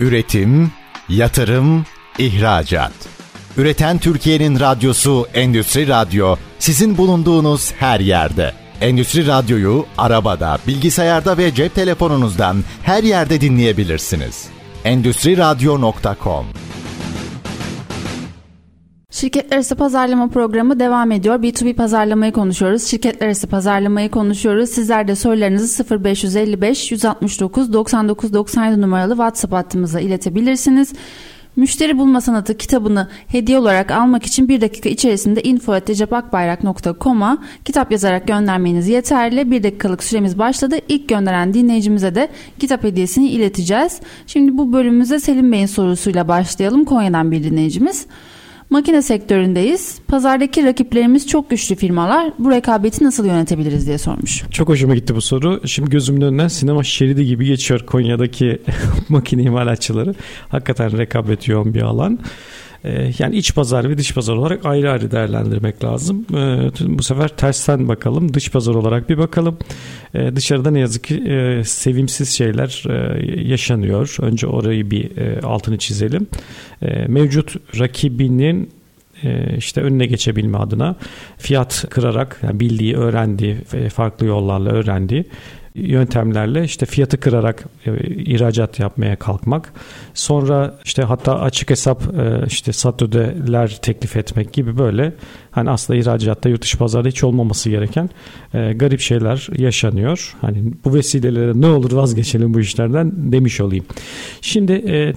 [0.00, 0.70] Üretim,
[1.08, 1.84] yatırım,
[2.18, 2.92] ihracat.
[3.56, 8.65] Üreten Türkiye'nin radyosu Endüstri Radyo sizin bulunduğunuz her yerde.
[8.80, 14.48] Endüstri Radyo'yu arabada, bilgisayarda ve cep telefonunuzdan her yerde dinleyebilirsiniz.
[14.84, 16.46] Endüstri Radyo.com
[19.10, 21.42] Şirketler arası pazarlama programı devam ediyor.
[21.42, 22.84] B2B pazarlamayı konuşuyoruz.
[22.84, 24.70] Şirketler arası pazarlamayı konuşuyoruz.
[24.70, 30.92] Sizler de sorularınızı 0555 169 99 97 numaralı WhatsApp hattımıza iletebilirsiniz.
[31.56, 38.88] Müşteri Bulma Sanatı kitabını hediye olarak almak için bir dakika içerisinde info.cepakbayrak.com'a kitap yazarak göndermeniz
[38.88, 39.50] yeterli.
[39.50, 40.76] Bir dakikalık süremiz başladı.
[40.88, 44.00] İlk gönderen dinleyicimize de kitap hediyesini ileteceğiz.
[44.26, 46.84] Şimdi bu bölümümüze Selim Bey'in sorusuyla başlayalım.
[46.84, 48.06] Konya'dan bir dinleyicimiz.
[48.70, 49.98] Makine sektöründeyiz.
[50.08, 52.32] Pazardaki rakiplerimiz çok güçlü firmalar.
[52.38, 54.44] Bu rekabeti nasıl yönetebiliriz diye sormuş.
[54.50, 55.60] Çok hoşuma gitti bu soru.
[55.66, 58.62] Şimdi gözümün önünden sinema şeridi gibi geçiyor Konya'daki
[59.08, 60.14] makine imalatçıları.
[60.48, 62.18] Hakikaten rekabet yoğun bir alan.
[62.86, 66.26] Ee, yani iç pazar ve dış pazar olarak ayrı ayrı değerlendirmek lazım.
[66.34, 68.34] Ee, bu sefer tersten bakalım.
[68.34, 69.58] Dış pazar olarak bir bakalım.
[70.14, 74.16] Ee, dışarıda ne yazık ki e, sevimsiz şeyler e, yaşanıyor.
[74.20, 76.26] Önce orayı bir e, altını çizelim.
[77.08, 78.70] Mevcut rakibinin
[79.56, 80.96] işte önüne geçebilme adına
[81.38, 83.56] fiyat kırarak yani bildiği, öğrendiği,
[83.94, 85.24] farklı yollarla öğrendiği
[85.76, 89.72] yöntemlerle işte fiyatı kırarak e, ihracat yapmaya kalkmak.
[90.14, 95.12] Sonra işte hatta açık hesap e, işte satödeler teklif etmek gibi böyle
[95.50, 98.10] hani aslında ihracatta yurt dışı pazarda hiç olmaması gereken
[98.54, 100.36] e, garip şeyler yaşanıyor.
[100.40, 103.84] Hani bu vesileyle ne olur vazgeçelim bu işlerden demiş olayım.
[104.40, 105.14] Şimdi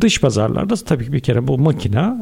[0.00, 2.16] dış pazarlarda tabii bir kere bu makina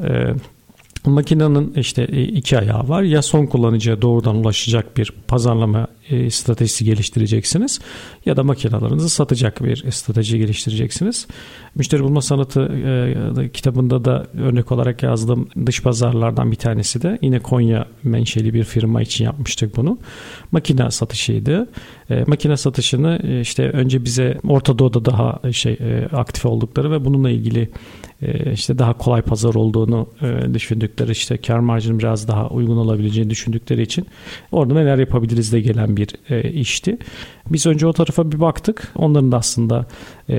[1.07, 3.03] Makinenin işte e, iki ayağı var.
[3.03, 7.81] Ya son kullanıcıya doğrudan ulaşacak bir pazarlama e, stratejisi geliştireceksiniz
[8.27, 11.27] ya da makinalarınızı satacak bir strateji geliştireceksiniz.
[11.75, 12.61] Müşteri bulma sanatı
[13.40, 18.64] e, kitabında da örnek olarak yazdığım dış pazarlardan bir tanesi de yine Konya menşeli bir
[18.64, 19.99] firma için yapmıştık bunu.
[20.53, 21.69] Makine satışıydı.
[22.27, 25.79] makine satışını işte önce bize Orta Doğu'da daha şey
[26.12, 27.71] aktif oldukları ve bununla ilgili
[28.53, 30.09] işte daha kolay pazar olduğunu
[30.55, 34.07] düşündükleri işte kar marjının biraz daha uygun olabileceğini düşündükleri için
[34.53, 36.09] orada neler yapabiliriz de gelen bir
[36.50, 36.98] işti.
[37.50, 38.92] Biz önce o tarafa bir baktık.
[38.96, 39.87] Onların da aslında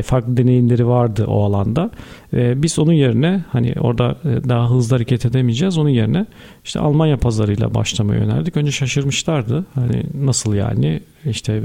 [0.04, 1.92] farklı deneyimleri vardı o alanda.
[2.34, 5.78] Biz onun yerine hani orada daha hızlı hareket edemeyeceğiz.
[5.78, 6.26] Onun yerine
[6.64, 8.58] işte Almanya pazarıyla başlamaya yöneldik.
[8.58, 9.66] Önce şaşırmışlardı.
[9.76, 11.62] Hani nasıl yani işte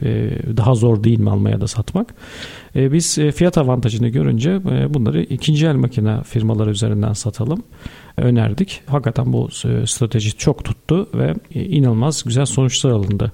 [0.57, 2.15] daha zor değil mi Almanya'da satmak?
[2.75, 4.61] Biz fiyat avantajını görünce
[4.95, 7.63] bunları ikinci el makine firmaları üzerinden satalım
[8.17, 8.83] önerdik.
[8.87, 9.49] Hakikaten bu
[9.87, 13.33] strateji çok tuttu ve inanılmaz güzel sonuçlar alındı.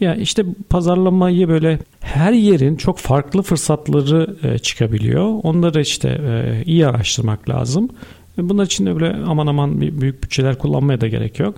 [0.00, 5.40] Ya işte pazarlamayı böyle her yerin çok farklı fırsatları e, çıkabiliyor.
[5.42, 7.88] Onları işte e, iyi araştırmak lazım.
[8.38, 11.54] Bunlar için de böyle aman aman büyük bütçeler kullanmaya da gerek yok.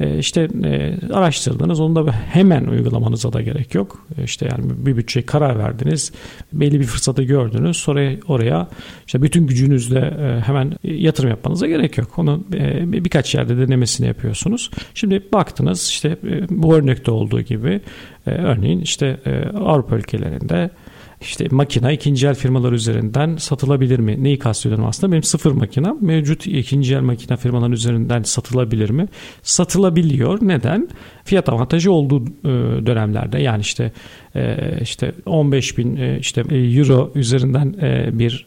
[0.00, 4.06] E, işte e, araştırdınız onu da hemen uygulamanıza da gerek yok.
[4.18, 6.12] E, işte yani bir bütçeye karar verdiniz.
[6.52, 7.76] Belli bir fırsatı gördünüz.
[7.76, 8.68] Sonra oraya
[9.06, 12.18] işte bütün gücünüzle e, hemen yatırım yapmanıza gerek yok.
[12.18, 14.70] Onu e, birkaç yerde denemesini yapıyorsunuz.
[14.94, 17.80] Şimdi baktınız işte e, bu örnekte olduğu gibi
[18.26, 20.70] e, örneğin işte e, Avrupa ülkelerinde
[21.20, 24.24] işte makina ikinci el firmalar üzerinden satılabilir mi?
[24.24, 25.12] Neyi kastediyorum aslında?
[25.12, 29.08] Benim sıfır makina mevcut ikinci el makina firmalar üzerinden satılabilir mi?
[29.42, 30.38] Satılabiliyor.
[30.42, 30.88] Neden?
[31.24, 33.92] Fiyat avantajı olduğu e, dönemlerde yani işte
[34.34, 37.74] e, işte 15 bin e, işte euro üzerinden
[38.18, 38.46] bir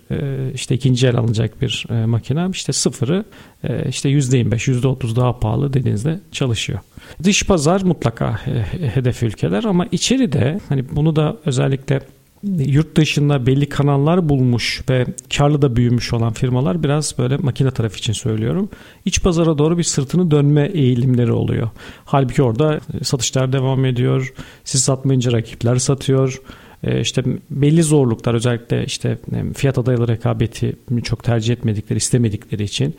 [0.54, 3.26] işte ikinci el alınacak bir makina işte sıfırı
[3.90, 6.80] işte %25 %30 daha pahalı dediğinizde çalışıyor.
[7.24, 8.40] Dış pazar mutlaka
[8.94, 12.02] hedef ülkeler ama içeride hani bunu da özellikle
[12.44, 15.06] yurt dışında belli kanallar bulmuş ve
[15.38, 18.70] karlı da büyümüş olan firmalar biraz böyle makine tarafı için söylüyorum.
[19.06, 21.70] İç pazara doğru bir sırtını dönme eğilimleri oluyor.
[22.06, 24.34] Halbuki orada satışlar devam ediyor.
[24.64, 26.42] Siz satmayınca rakipler satıyor.
[26.84, 32.96] E, işte belli zorluklar özellikle işte e, fiyat adaylı rekabeti çok tercih etmedikleri, istemedikleri için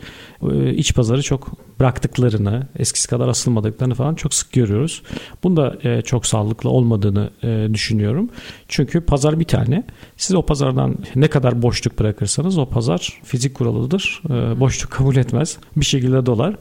[0.51, 5.01] e, iç pazarı çok bıraktıklarını, eskisi kadar asılmadıklarını falan çok sık görüyoruz.
[5.43, 7.29] Bunu da çok sağlıklı olmadığını
[7.73, 8.29] düşünüyorum.
[8.67, 9.83] Çünkü pazar bir tane.
[10.17, 14.21] Siz o pazardan ne kadar boşluk bırakırsanız o pazar fizik kuralıdır.
[14.59, 15.57] Boşluk kabul etmez.
[15.75, 16.55] Bir şekilde dolar.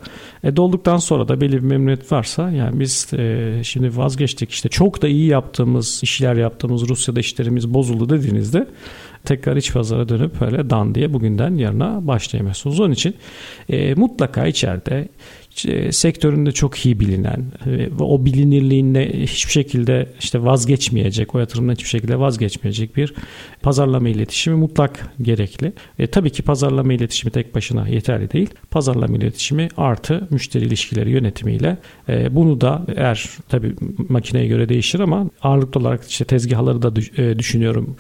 [0.45, 3.09] E, dolduktan sonra da belli bir memnuniyet varsa yani biz
[3.63, 8.67] şimdi vazgeçtik işte çok da iyi yaptığımız işler yaptığımız Rusya Rusya'da işlerimiz bozuldu dediğinizde
[9.25, 12.81] tekrar iç pazara dönüp öyle dan diye bugünden yarına başlayamıyorsunuz.
[12.81, 13.15] Onun için
[13.69, 15.09] e, mutlaka içeride
[15.91, 22.19] sektöründe çok iyi bilinen ve o bilinirliğinde hiçbir şekilde işte vazgeçmeyecek, o yatırımdan hiçbir şekilde
[22.19, 23.15] vazgeçmeyecek bir
[23.63, 25.73] pazarlama iletişimi mutlak gerekli.
[25.99, 28.51] E, tabii ki pazarlama iletişimi tek başına yeterli değil.
[28.71, 33.75] Pazarlama iletişimi artı müşteri ilişkileri yönetimiyle e, bunu da eğer tabii
[34.09, 37.97] makineye göre değişir ama ağırlıklı olarak işte tezgahları da e, düşünüyorum.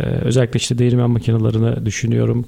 [0.00, 2.44] Ee, özellikle işte değirmen makinelerini düşünüyorum.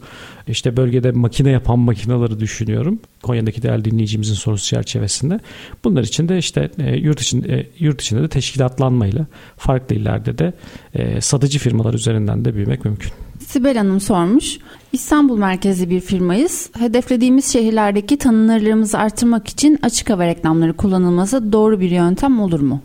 [0.49, 2.99] İşte bölgede makine yapan makineleri düşünüyorum.
[3.23, 5.41] Konya'daki değerli dinleyicimizin sorusu çerçevesinde.
[5.85, 10.53] Bunlar için de işte e, yurt içinde, e, yurt içinde de teşkilatlanmayla farklı illerde de
[10.95, 13.13] e, satıcı firmalar üzerinden de büyümek mümkün.
[13.47, 14.59] Sibel Hanım sormuş.
[14.93, 16.71] İstanbul merkezli bir firmayız.
[16.79, 22.81] Hedeflediğimiz şehirlerdeki tanınırlığımızı artırmak için açık hava reklamları kullanılması doğru bir yöntem olur mu?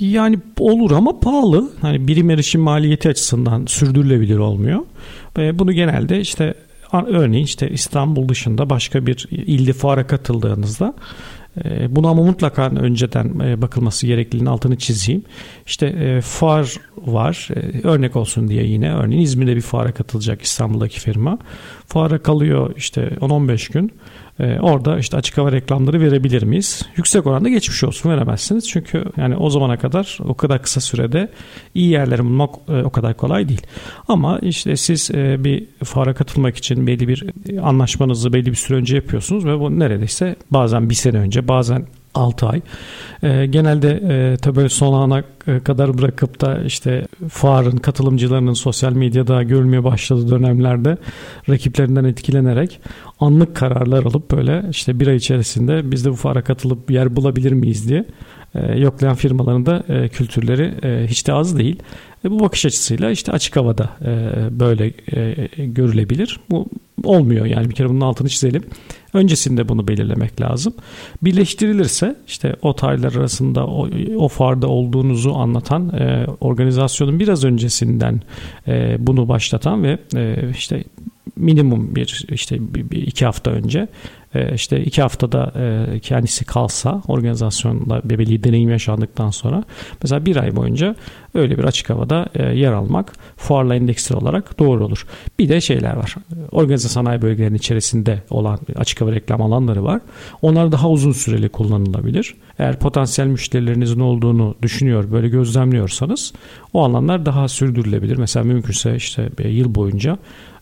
[0.00, 1.70] Yani olur ama pahalı.
[1.80, 4.80] Hani birim erişim maliyeti açısından sürdürülebilir olmuyor.
[5.36, 6.54] Bunu genelde işte
[6.92, 10.94] örneğin işte İstanbul dışında başka bir ilde fuara katıldığınızda
[11.64, 15.22] e, Buna ama mutlaka önceden e, bakılması gerekliliğinin altını çizeyim.
[15.66, 17.48] İşte e, fuar var.
[17.82, 21.38] Örnek olsun diye yine örneğin İzmir'de bir fuara katılacak İstanbul'daki firma.
[21.86, 23.92] Fuara kalıyor işte 10-15 gün.
[24.40, 26.82] Ee, orada işte açık hava reklamları verebilir miyiz?
[26.96, 28.68] Yüksek oranda geçmiş olsun veremezsiniz.
[28.68, 31.28] Çünkü yani o zamana kadar o kadar kısa sürede
[31.74, 33.66] iyi yerleri bulmak e, o kadar kolay değil.
[34.08, 37.24] Ama işte siz e, bir fuara katılmak için belli bir
[37.62, 42.46] anlaşmanızı belli bir süre önce yapıyorsunuz ve bu neredeyse bazen bir sene önce bazen 6
[42.46, 42.60] ay.
[43.22, 45.24] E, genelde e, tabii son ana
[45.64, 50.96] kadar bırakıp da işte fuarın katılımcılarının sosyal medyada görülmeye başladığı dönemlerde
[51.48, 52.80] rakiplerinden etkilenerek
[53.20, 57.52] anlık kararlar alıp böyle işte bir ay içerisinde biz de bu fuara katılıp yer bulabilir
[57.52, 58.04] miyiz diye
[58.54, 61.76] e, yoklayan firmaların da e, kültürleri e, hiç de az değil.
[62.24, 64.10] E, bu bakış açısıyla işte açık havada e,
[64.60, 66.40] böyle e, görülebilir.
[66.50, 66.68] Bu
[67.04, 68.62] olmuyor yani bir kere bunun altını çizelim.
[69.12, 70.74] Öncesinde bunu belirlemek lazım.
[71.22, 78.22] Birleştirilirse işte o tarihler arasında o, o fuarda olduğunuzu anlatan e, organizasyonun biraz öncesinden
[78.68, 80.84] e, bunu başlatan ve e, işte
[81.40, 83.88] minimum bir işte bir, bir iki hafta önce
[84.34, 89.64] e, işte iki haftada e, kendisi kalsa organizasyonda bebeliği deneyim yaşandıktan sonra
[90.02, 90.96] mesela bir ay boyunca
[91.34, 95.06] öyle bir açık havada e, yer almak fuarla endeksli olarak doğru olur.
[95.38, 96.14] Bir de şeyler var.
[96.50, 100.00] Organize sanayi bölgelerinin içerisinde olan açık hava reklam alanları var.
[100.42, 102.34] Onlar daha uzun süreli kullanılabilir.
[102.58, 106.32] Eğer potansiyel müşterilerinizin olduğunu düşünüyor, böyle gözlemliyorsanız
[106.72, 108.16] o alanlar daha sürdürülebilir.
[108.16, 110.18] Mesela mümkünse işte yıl boyunca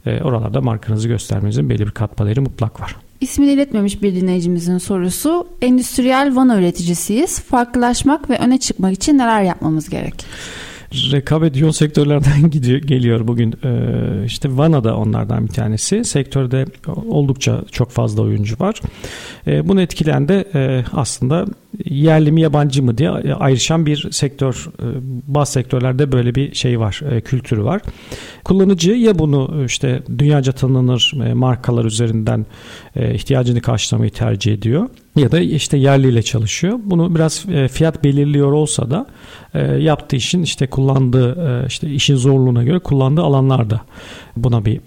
[0.07, 2.97] oralarda markanızı göstermenizin belli bir katma mutlak var.
[3.21, 5.49] İsmini iletmemiş bir dinleyicimizin sorusu.
[5.63, 7.41] Endüstriyel vana üreticisiyiz.
[7.41, 10.25] Farklılaşmak ve öne çıkmak için neler yapmamız gerek?
[10.92, 13.55] Rekabet yoğun sektörlerden gidiyor geliyor bugün.
[13.64, 16.05] Ee, işte Vana da onlardan bir tanesi.
[16.05, 16.66] Sektörde
[17.09, 18.81] oldukça çok fazla oyuncu var.
[19.46, 21.46] Ee, bunu etkileyen de e, aslında
[21.85, 24.66] yerli mi yabancı mı diye ayrışan bir sektör.
[24.83, 24.85] Ee,
[25.27, 27.83] bazı sektörlerde böyle bir şey var, e, kültürü var.
[28.44, 32.46] Kullanıcı ya bunu işte dünyaca tanınır e, markalar üzerinden
[33.14, 36.78] ihtiyacını karşılamayı tercih ediyor ya da işte yerliyle çalışıyor.
[36.85, 39.07] Bunu biraz fiyat belirliyor olsa da
[39.78, 43.81] yaptığı işin işte kullandığı işte işin zorluğuna göre kullandığı alanlarda
[44.37, 44.81] buna bir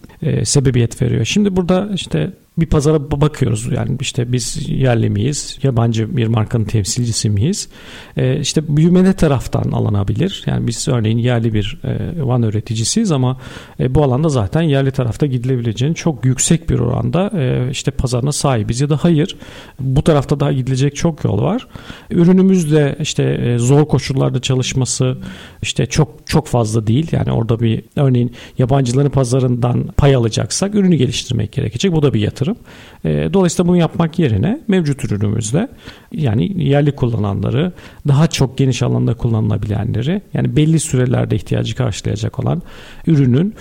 [0.45, 1.25] sebebiyet veriyor.
[1.25, 3.71] Şimdi burada işte bir pazara bakıyoruz.
[3.71, 5.59] Yani işte biz yerli miyiz?
[5.63, 7.69] Yabancı bir markanın temsilcisi miyiz?
[8.17, 10.43] E, işte büyüme taraftan alınabilir?
[10.45, 13.37] Yani biz örneğin yerli bir e, van üreticisiyiz ama
[13.79, 18.81] e, bu alanda zaten yerli tarafta gidilebileceğini çok yüksek bir oranda e, işte pazarına sahibiz
[18.81, 19.37] ya da hayır.
[19.79, 21.67] Bu tarafta daha gidilecek çok yol var.
[22.09, 25.17] Ürünümüz de işte e, zor koşullarda çalışması
[25.61, 27.07] işte çok çok fazla değil.
[27.11, 31.91] Yani orada bir örneğin yabancıların pazarından pay alacaksak ürünü geliştirmek gerekecek.
[31.91, 32.57] Bu da bir yatırım yatırım.
[33.05, 35.67] E, dolayısıyla bunu yapmak yerine mevcut ürünümüzde
[36.11, 37.71] yani yerli kullananları
[38.07, 42.61] daha çok geniş alanda kullanılabilenleri yani belli sürelerde ihtiyacı karşılayacak olan
[43.07, 43.55] ürünün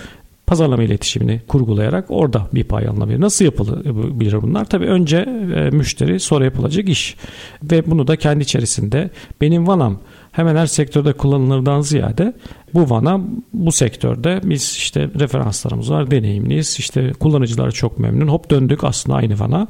[0.46, 3.20] pazarlama iletişimini kurgulayarak orada bir pay alınabilir.
[3.20, 4.64] Nasıl yapılabilir bunlar?
[4.64, 5.16] Tabii önce
[5.56, 7.16] e, müşteri sonra yapılacak iş
[7.62, 9.98] ve bunu da kendi içerisinde benim vanam
[10.32, 12.34] hemen her sektörde kullanılırdan ziyade
[12.74, 13.20] bu vana
[13.52, 16.76] bu sektörde biz işte referanslarımız var, deneyimliyiz.
[16.78, 18.28] İşte kullanıcılar çok memnun.
[18.28, 19.68] Hop döndük aslında aynı vana.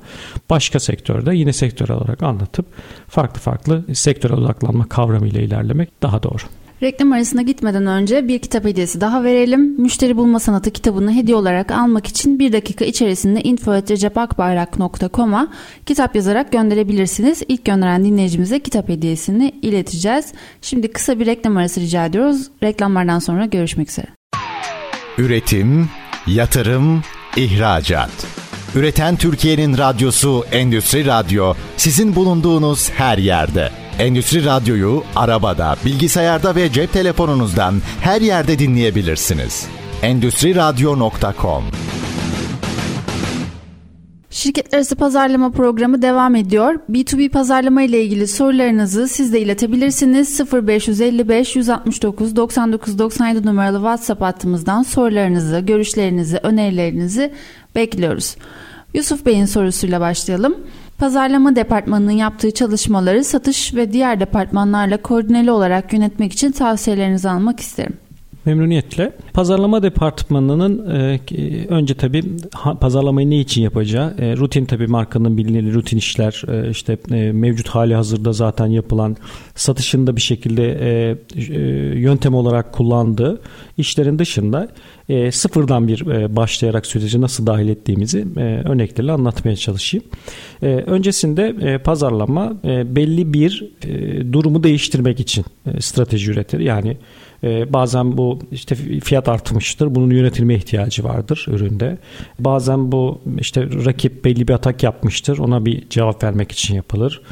[0.51, 2.66] Başka sektörde yine sektör olarak anlatıp
[3.09, 6.42] farklı farklı sektöre odaklanma kavramıyla ilerlemek daha doğru.
[6.83, 9.81] Reklam arasına gitmeden önce bir kitap hediyesi daha verelim.
[9.81, 15.49] Müşteri Bulma Sanatı kitabını hediye olarak almak için bir dakika içerisinde info.recepakbayrak.com'a
[15.87, 17.43] kitap yazarak gönderebilirsiniz.
[17.49, 20.33] İlk gönderen dinleyicimize kitap hediyesini ileteceğiz.
[20.62, 22.51] Şimdi kısa bir reklam arası rica ediyoruz.
[22.62, 24.07] Reklamlardan sonra görüşmek üzere.
[25.19, 25.88] Üretim,
[26.27, 27.03] yatırım,
[27.37, 28.27] ihracat.
[28.75, 33.80] Üreten Türkiye'nin radyosu Endüstri Radyo sizin bulunduğunuz her yerde.
[33.98, 39.66] Endüstri Radyo'yu arabada, bilgisayarda ve cep telefonunuzdan her yerde dinleyebilirsiniz.
[40.03, 41.64] Endüstri Radyo.com
[44.31, 46.74] Şirketler arası pazarlama programı devam ediyor.
[46.90, 50.40] B2B pazarlama ile ilgili sorularınızı siz de iletebilirsiniz.
[50.53, 57.33] 0555 169 99 97 numaralı WhatsApp hattımızdan sorularınızı, görüşlerinizi, önerilerinizi
[57.74, 58.37] bekliyoruz.
[58.94, 60.57] Yusuf Bey'in sorusuyla başlayalım.
[61.00, 67.98] Pazarlama departmanının yaptığı çalışmaları satış ve diğer departmanlarla koordineli olarak yönetmek için tavsiyelerinizi almak isterim.
[68.44, 69.12] Memnuniyetle.
[69.33, 71.20] Pazarlama departmanının e,
[71.68, 76.70] önce tabii ha, pazarlamayı ne için yapacağı, e, rutin tabii markanın bilinir rutin işler, e,
[76.70, 79.16] işte e, mevcut hali hazırda zaten yapılan
[79.55, 81.61] satışında bir şekilde e, e,
[82.00, 83.40] yöntem olarak kullandığı
[83.79, 84.68] işlerin dışında
[85.09, 90.05] e, sıfırdan bir e, başlayarak süreci nasıl dahil ettiğimizi e, örneklerle anlatmaya çalışayım.
[90.62, 96.61] E, öncesinde e, pazarlama e, belli bir e, durumu değiştirmek için e, strateji üretir.
[96.61, 96.96] Yani
[97.44, 99.94] ee, bazen bu işte fiyat artmıştır.
[99.94, 101.98] Bunun yönetilme ihtiyacı vardır üründe.
[102.38, 105.38] Bazen bu işte rakip belli bir atak yapmıştır.
[105.38, 107.22] Ona bir cevap vermek için yapılır.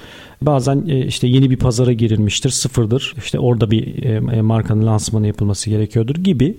[0.42, 3.14] Bazen e, işte yeni bir pazara girilmiştir, sıfırdır.
[3.18, 6.56] İşte orada bir e, markanın lansmanı yapılması gerekiyordur gibi.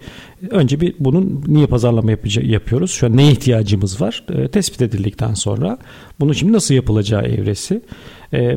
[0.50, 2.12] Önce bir bunun niye pazarlama
[2.42, 2.92] yapıyoruz?
[2.92, 4.24] Şu an ne ihtiyacımız var?
[4.34, 5.78] E, tespit edildikten sonra
[6.20, 7.82] bunun şimdi nasıl yapılacağı evresi.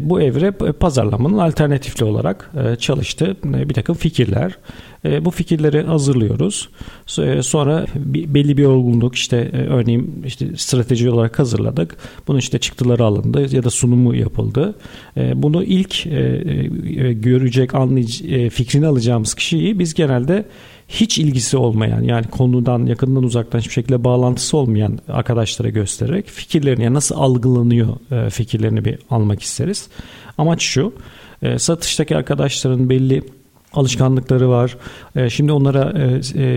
[0.01, 4.59] Bu evre pazarlamanın alternatifli olarak çalıştığı bir takım fikirler.
[5.21, 6.69] Bu fikirleri hazırlıyoruz.
[7.41, 11.97] Sonra belli bir olgunluk işte örneğin işte strateji olarak hazırladık.
[12.29, 14.75] Bunun işte çıktıları alındı ya da sunumu yapıldı.
[15.17, 17.71] E, bunu ilk e, e, görecek,
[18.51, 20.45] fikrini alacağımız kişiyi biz genelde
[20.89, 26.95] hiç ilgisi olmayan yani konudan yakından uzaktan hiçbir şekilde bağlantısı olmayan arkadaşlara göstererek fikirlerini yani
[26.95, 27.97] nasıl algılanıyor
[28.31, 29.89] fikirlerini bir almak isteriz.
[30.39, 30.93] Amaç şu
[31.57, 33.23] satıştaki arkadaşların belli
[33.73, 34.77] alışkanlıkları var.
[35.29, 35.93] Şimdi onlara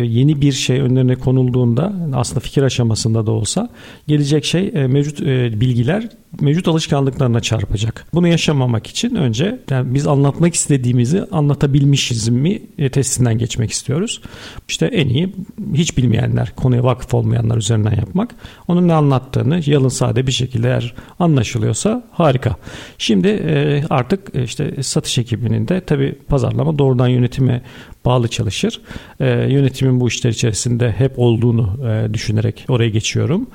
[0.03, 3.69] yeni bir şey önlerine konulduğunda aslında fikir aşamasında da olsa
[4.07, 5.21] gelecek şey mevcut
[5.61, 6.09] bilgiler
[6.41, 8.05] mevcut alışkanlıklarına çarpacak.
[8.13, 14.21] Bunu yaşamamak için önce yani biz anlatmak istediğimizi anlatabilmişiz mi e, testinden geçmek istiyoruz.
[14.67, 15.35] İşte en iyi
[15.73, 18.35] hiç bilmeyenler, konuya vakıf olmayanlar üzerinden yapmak.
[18.67, 22.55] Onun ne anlattığını yalın sade bir şekilde eğer anlaşılıyorsa harika.
[22.97, 27.61] Şimdi e, artık e, işte satış ekibinin de tabi pazarlama doğrudan yönetime
[28.05, 28.81] bağlı çalışır.
[29.19, 33.47] E, yönetimin bu işler içerisinde hep olduğunu e, düşünerek oraya geçiyorum.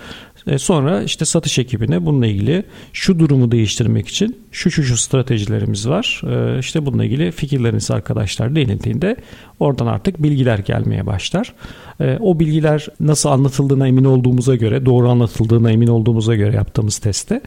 [0.46, 5.88] E, sonra işte satış ekibine bununla ilgili şu durumu değiştirmek için şu şu şu stratejilerimiz
[5.88, 6.22] var.
[6.26, 9.16] E, işte bununla ilgili fikirleriniz arkadaşlar denildiğinde
[9.60, 11.54] oradan artık bilgiler gelmeye başlar.
[12.00, 17.40] E, o bilgiler nasıl anlatıldığına emin olduğumuza göre, doğru anlatıldığına emin olduğumuza göre yaptığımız testte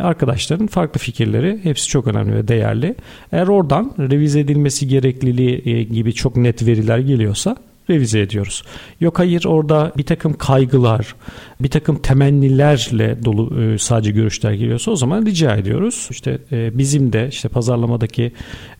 [0.00, 2.94] arkadaşların farklı fikirleri hepsi çok önemli ve değerli.
[3.32, 7.56] Eğer oradan revize edilmesi gerekliliği gibi çok net veriler geliyorsa
[7.90, 8.62] revize ediyoruz.
[9.00, 11.14] Yok hayır orada bir takım kaygılar,
[11.60, 16.08] bir takım temennilerle dolu e, sadece görüşler geliyorsa o zaman rica ediyoruz.
[16.10, 18.32] İşte e, bizim de işte pazarlamadaki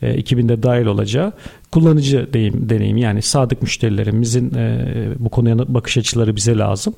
[0.02, 1.32] e, ekibinde dahil olacağı
[1.72, 4.52] kullanıcı deyim, deneyim yani sadık müşterilerimizin
[5.18, 6.94] bu konuya bakış açıları bize lazım.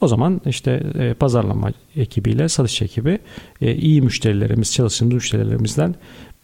[0.00, 0.82] O zaman işte
[1.18, 3.18] pazarlama ekibiyle satış ekibi
[3.60, 5.94] iyi müşterilerimiz, çalıştığımız müşterilerimizden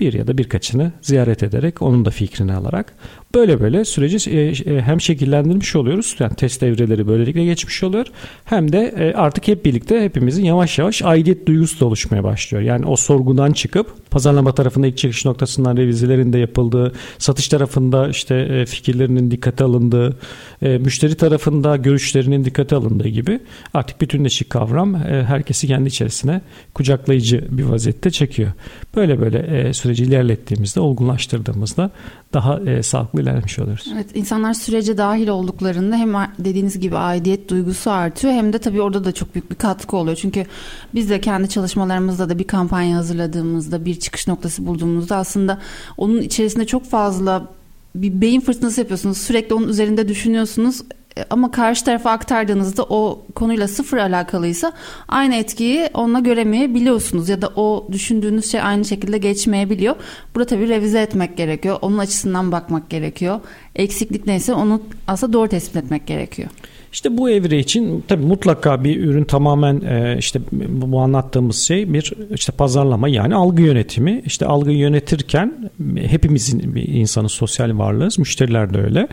[0.01, 2.95] bir ya da birkaçını ziyaret ederek onun da fikrini alarak
[3.35, 6.17] böyle böyle süreci e, e, hem şekillendirmiş oluyoruz.
[6.19, 8.07] Yani test evreleri böylelikle geçmiş oluyor.
[8.45, 12.65] Hem de e, artık hep birlikte hepimizin yavaş yavaş aidiyet duygusu da oluşmaya başlıyor.
[12.65, 18.67] Yani o sorgudan çıkıp pazarlama tarafında ilk çıkış noktasından revizilerin de yapıldığı, satış tarafında işte
[18.67, 20.19] fikirlerinin dikkate alındığı,
[20.61, 23.41] müşteri tarafında görüşlerinin dikkate alındığı gibi
[23.75, 26.41] artık bütünleşik kavram herkesi kendi içerisine
[26.75, 28.53] kucaklayıcı bir vaziyette çekiyor.
[28.97, 31.91] Böyle böyle süreci ilerlettiğimizde, olgunlaştırdığımızda
[32.33, 33.91] daha e, sağlıklı ilerlemiş oluyoruz.
[33.95, 39.05] Evet, insanlar sürece dahil olduklarında hem dediğiniz gibi aidiyet duygusu artıyor hem de tabii orada
[39.05, 40.17] da çok büyük bir katkı oluyor.
[40.17, 40.47] Çünkü
[40.95, 45.59] biz de kendi çalışmalarımızda da bir kampanya hazırladığımızda, bir çıkış noktası bulduğumuzda aslında
[45.97, 47.47] onun içerisinde çok fazla
[47.95, 49.19] bir beyin fırtınası yapıyorsunuz.
[49.19, 50.83] Sürekli onun üzerinde düşünüyorsunuz
[51.31, 54.73] ama karşı tarafa aktardığınızda o konuyla sıfır alakalıysa
[55.09, 59.97] aynı etkiyi onunla göremeyebiliyorsunuz ya da o düşündüğünüz şey aynı şekilde geçmeyebiliyor.
[60.35, 61.79] Burada tabii revize etmek gerekiyor.
[61.83, 63.41] Onun açısından bakmak gerekiyor.
[63.77, 66.49] Eksiklik neyse onu aslında doğru tespit etmek gerekiyor.
[66.93, 72.13] İşte bu evre için tabii mutlaka bir ürün tamamen e, işte bu anlattığımız şey bir
[72.35, 74.23] işte pazarlama yani algı yönetimi.
[74.27, 78.19] İşte algıyı yönetirken hepimizin bir insanı sosyal varlığız.
[78.19, 79.09] Müşteriler de öyle.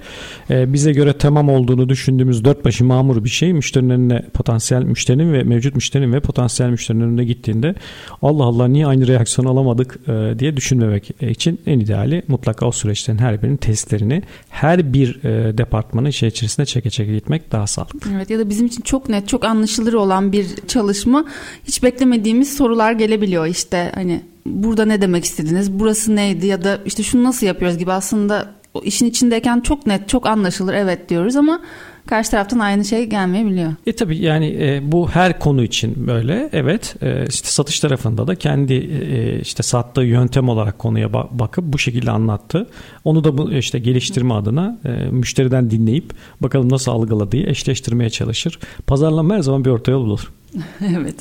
[0.50, 5.34] E, bize göre tamam olduğunu düşündüğümüz dört başı mamur bir şey müşterinin önüne potansiyel müşterinin
[5.34, 7.76] ve mevcut müşterinin ve potansiyel müşterinin önüne gittiğinde
[8.22, 13.18] Allah Allah niye aynı reaksiyon alamadık e, diye düşünmemek için en ideali mutlaka o süreçlerin
[13.18, 15.24] her birinin testlerini her bir
[15.58, 18.12] departmanın şey içerisinde çeke çeke gitmek daha sağlıklı.
[18.16, 21.26] Evet ya da bizim için çok net, çok anlaşılır olan bir çalışma
[21.64, 23.46] hiç beklemediğimiz sorular gelebiliyor.
[23.46, 26.46] İşte hani burada ne demek istediniz, burası neydi?
[26.46, 27.78] ya da işte şunu nasıl yapıyoruz?
[27.78, 27.92] gibi.
[27.92, 31.62] Aslında o işin içindeyken çok net, çok anlaşılır evet diyoruz ama
[32.08, 33.72] karşı taraftan aynı şey gelmeyebiliyor.
[33.86, 36.50] E tabii yani e, bu her konu için böyle.
[36.54, 41.80] Evet e, işte satış tarafında da kendi e, işte sattığı yöntem olarak konuya bakıp bu
[41.80, 42.68] şekilde anlattı.
[43.04, 48.60] Onu da bu işte geliştirme adına e, müşteriden dinleyip bakalım nasıl algıladığı eşleştirmeye çalışır.
[48.88, 50.32] Pazarlama her zaman bir orta yol bulur.
[50.98, 51.16] evet.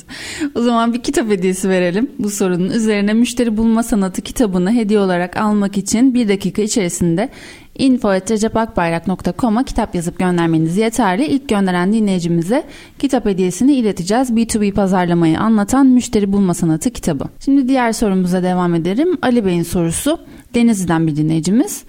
[0.55, 3.13] O zaman bir kitap hediyesi verelim bu sorunun üzerine.
[3.13, 7.29] Müşteri Bulma Sanatı kitabını hediye olarak almak için bir dakika içerisinde
[7.77, 11.25] info.recepakbayrak.com'a kitap yazıp göndermeniz yeterli.
[11.25, 12.63] İlk gönderen dinleyicimize
[12.99, 14.31] kitap hediyesini ileteceğiz.
[14.31, 17.25] B2B pazarlamayı anlatan Müşteri Bulma Sanatı kitabı.
[17.45, 19.17] Şimdi diğer sorumuza devam ederim.
[19.21, 20.19] Ali Bey'in sorusu
[20.55, 21.83] Denizli'den bir dinleyicimiz.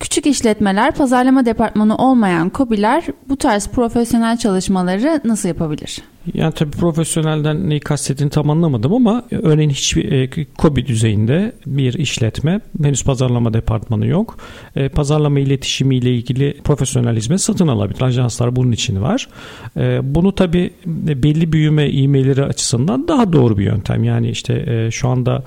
[0.00, 6.02] Küçük işletmeler, pazarlama departmanı olmayan KOBİ'ler bu tarz profesyonel çalışmaları nasıl yapabilir?
[6.34, 12.60] Yani tabii profesyonelden neyi kastettiğini tam anlamadım ama örneğin hiçbir e, KOBİ düzeyinde bir işletme
[12.82, 14.36] henüz pazarlama departmanı yok.
[14.76, 18.02] E, pazarlama iletişimi ile ilgili profesyonel hizmet satın alabilir.
[18.02, 19.28] Ajanslar bunun için var.
[19.76, 24.04] E, bunu tabii belli büyüme e-mailleri açısından daha doğru bir yöntem.
[24.04, 25.44] Yani işte e, şu anda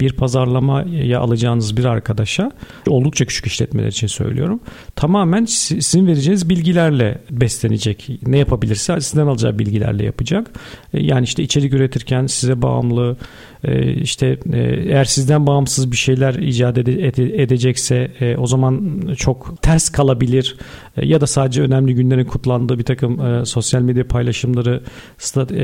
[0.00, 2.52] bir pazarlamaya alacağınız bir arkadaşa
[2.88, 4.60] oldukça küçük işletmeler için söylüyorum.
[4.96, 8.08] Tamamen sizin vereceğiniz bilgilerle beslenecek.
[8.26, 10.15] Ne yapabilirse sizden alacağı bilgilerle yapacak.
[10.94, 13.16] E, yani işte içerik üretirken size bağımlı
[13.66, 14.58] ee, işte e,
[14.88, 16.78] eğer sizden bağımsız bir şeyler icat
[17.18, 20.56] edecekse e, o zaman çok ters kalabilir
[20.96, 24.82] e, ya da sadece önemli günlerin kutlandığı bir takım sosyal medya paylaşımları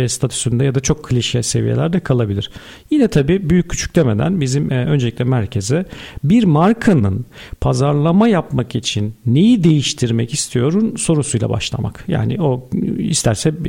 [0.07, 2.51] statüsünde ya da çok klişe seviyelerde kalabilir.
[2.91, 5.85] Yine tabii büyük küçük demeden bizim öncelikle merkeze
[6.25, 7.27] bir markanın
[7.61, 12.05] pazarlama yapmak için neyi değiştirmek istiyorun sorusuyla başlamak.
[12.09, 13.65] Yani o isterse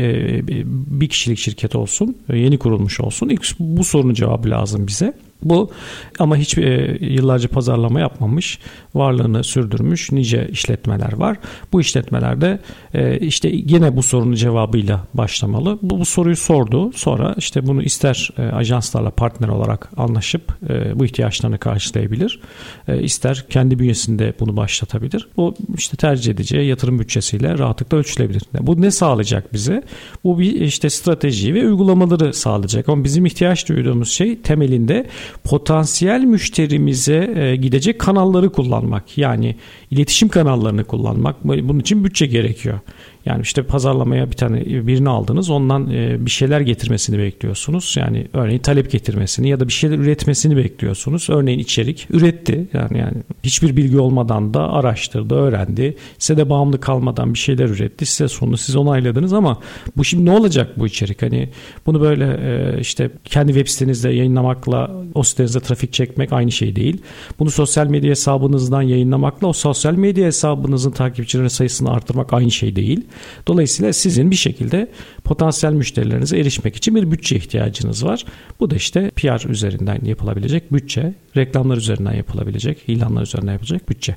[0.74, 3.30] bir kişilik şirket olsun, yeni kurulmuş olsun.
[3.30, 5.14] İlk bu sorunun cevabı lazım bize.
[5.46, 5.72] Bu
[6.20, 8.60] ama hiç e, yıllarca pazarlama yapmamış,
[8.96, 11.38] varlığını sürdürmüş nice işletmeler var.
[11.74, 12.60] Bu işletmelerde
[12.94, 15.80] e, işte yine bu sorunun cevabıyla başlamalı.
[15.82, 16.92] Bu, bu soruyu sordu.
[16.96, 22.40] Sonra işte bunu ister e, ajanslarla partner olarak anlaşıp e, bu ihtiyaçlarını karşılayabilir.
[22.88, 25.28] E, ister kendi bünyesinde bunu başlatabilir.
[25.38, 28.42] Bu işte tercih edeceği yatırım bütçesiyle rahatlıkla ölçülebilir.
[28.62, 29.84] Bu ne sağlayacak bize?
[30.24, 32.90] Bu bir işte strateji ve uygulamaları sağlayacak.
[32.90, 35.06] Ama bizim ihtiyaç duyduğumuz şey temelinde
[35.44, 39.18] potansiyel müşterimize e, gidecek kanalları kullanmak.
[39.18, 39.56] Yani
[39.92, 41.44] iletişim kanallarını kullanmak.
[41.44, 42.80] Bunun için bütçe gerekiyor.
[43.26, 47.96] Yani işte pazarlamaya bir tane birini aldınız ondan e, bir şeyler getirmesini bekliyorsunuz.
[47.98, 51.30] Yani örneğin talep getirmesini ya da bir şeyler üretmesini bekliyorsunuz.
[51.30, 52.68] Örneğin içerik üretti.
[52.74, 55.98] Yani yani hiçbir bilgi olmadan da araştırdı, öğrendi.
[56.18, 58.06] Size de bağımlı kalmadan bir şeyler üretti.
[58.06, 59.60] Size sonunu siz onayladınız ama
[59.98, 61.22] bu şimdi ne olacak bu içerik?
[61.22, 61.50] Hani
[61.86, 67.02] bunu böyle e, işte kendi web sitenizde yayınlamakla o sitenizde trafik çekmek aynı şey değil.
[67.40, 73.06] Bunu sosyal medya hesabınızdan yayınlamakla o sosyal medya hesabınızın takipçilerinin sayısını artırmak aynı şey değil.
[73.48, 74.88] Dolayısıyla sizin bir şekilde
[75.24, 78.26] potansiyel müşterilerinize erişmek için bir bütçe ihtiyacınız var.
[78.60, 84.16] Bu da işte PR üzerinden yapılabilecek bütçe, reklamlar üzerinden yapılabilecek, ilanlar üzerinden yapılacak bütçe.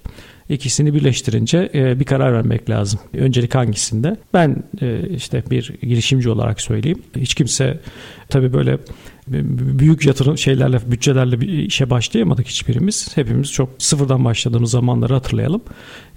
[0.48, 3.00] İkisini birleştirince e, bir karar vermek lazım.
[3.14, 4.16] Öncelik hangisinde?
[4.34, 7.02] Ben e, işte bir girişimci olarak söyleyeyim.
[7.16, 7.80] Hiç kimse
[8.28, 8.78] tabii böyle
[9.78, 13.16] büyük yatırım şeylerle, bütçelerle bir işe başlayamadık hiçbirimiz.
[13.16, 15.62] Hepimiz çok sıfırdan başladığımız zamanları hatırlayalım.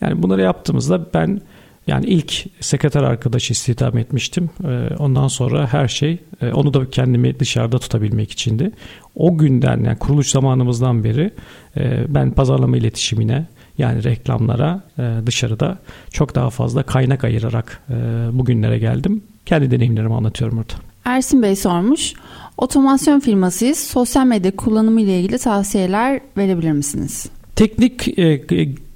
[0.02, 1.42] Yani bunları yaptığımızda ben
[1.90, 4.50] yani ilk sekreter arkadaş istihdam etmiştim.
[4.64, 8.72] Ee, ondan sonra her şey e, onu da kendimi dışarıda tutabilmek içindi.
[9.16, 11.32] O günden yani kuruluş zamanımızdan beri
[11.78, 13.46] e, ben pazarlama iletişimine
[13.78, 15.78] yani reklamlara e, dışarıda
[16.12, 17.84] çok daha fazla kaynak ayırarak
[18.32, 19.24] bugünlere geldim.
[19.46, 20.74] Kendi deneyimlerimi anlatıyorum burada.
[21.06, 22.14] Ersin Bey sormuş.
[22.58, 23.78] Otomasyon firmasıyız.
[23.78, 27.26] Sosyal medya kullanımı ile ilgili tavsiyeler verebilir misiniz?
[27.60, 28.42] Teknik e,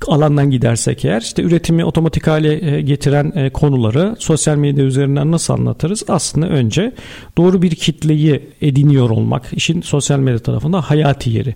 [0.08, 5.54] alandan gidersek eğer işte üretimi otomatik hale e, getiren e, konuları sosyal medya üzerinden nasıl
[5.54, 6.04] anlatırız?
[6.08, 6.94] Aslında önce
[7.38, 11.56] doğru bir kitleyi ediniyor olmak işin sosyal medya tarafında hayati yeri.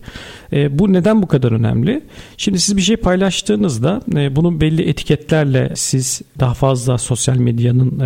[0.54, 2.02] E, bu neden bu kadar önemli?
[2.38, 4.02] Şimdi siz bir şey paylaştığınızda
[4.36, 8.02] bunun belli etiketlerle siz daha fazla sosyal medyanın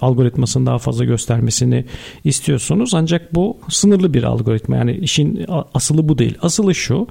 [0.00, 1.84] algoritmasını daha fazla göstermesini
[2.24, 2.94] istiyorsunuz.
[2.94, 4.76] Ancak bu sınırlı bir algoritma.
[4.76, 6.34] Yani işin asılı bu değil.
[6.42, 7.06] Asılı şu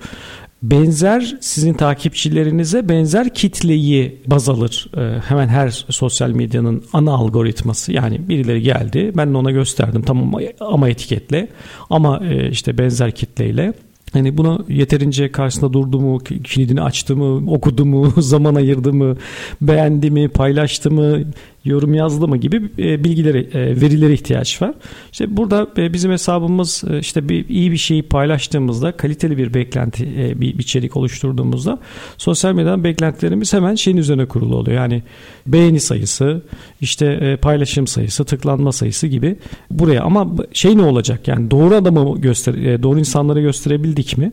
[0.72, 4.88] benzer sizin takipçilerinize benzer kitleyi baz alır.
[4.97, 7.93] Ee, hemen her sosyal medyanın ana algoritması.
[7.93, 11.47] Yani birileri geldi ben de ona gösterdim tamam ama etiketle
[11.89, 13.74] ama e, işte benzer kitleyle
[14.13, 19.18] Hani bunu yeterince karşısında durdu mu, kilidini açtı mı, okudu mu, zaman ayırdı mı,
[19.61, 21.20] beğendi mi, paylaştı mı,
[21.66, 24.74] yorum yazdı mı gibi e, bilgileri, e, verilere ihtiyaç var.
[25.11, 30.59] İşte burada e, bizim hesabımız işte bir iyi bir şeyi paylaştığımızda, kaliteli bir beklenti, bir
[30.59, 31.80] içerik oluşturduğumuzda
[32.18, 34.78] sosyal medyadan beklentilerimiz hemen şeyin üzerine kurulu oluyor.
[34.78, 35.03] Yani
[35.47, 36.41] beğeni sayısı,
[36.82, 39.36] işte paylaşım sayısı, tıklanma sayısı gibi
[39.72, 41.28] buraya ama şey ne olacak?
[41.28, 44.32] Yani doğru adamı göster doğru insanlara gösterebildik mi?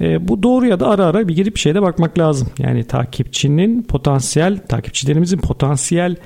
[0.00, 2.48] Bu doğruya da ara ara bir girip şeyde bakmak lazım.
[2.58, 6.16] Yani takipçinin potansiyel, takipçilerimizin potansiyel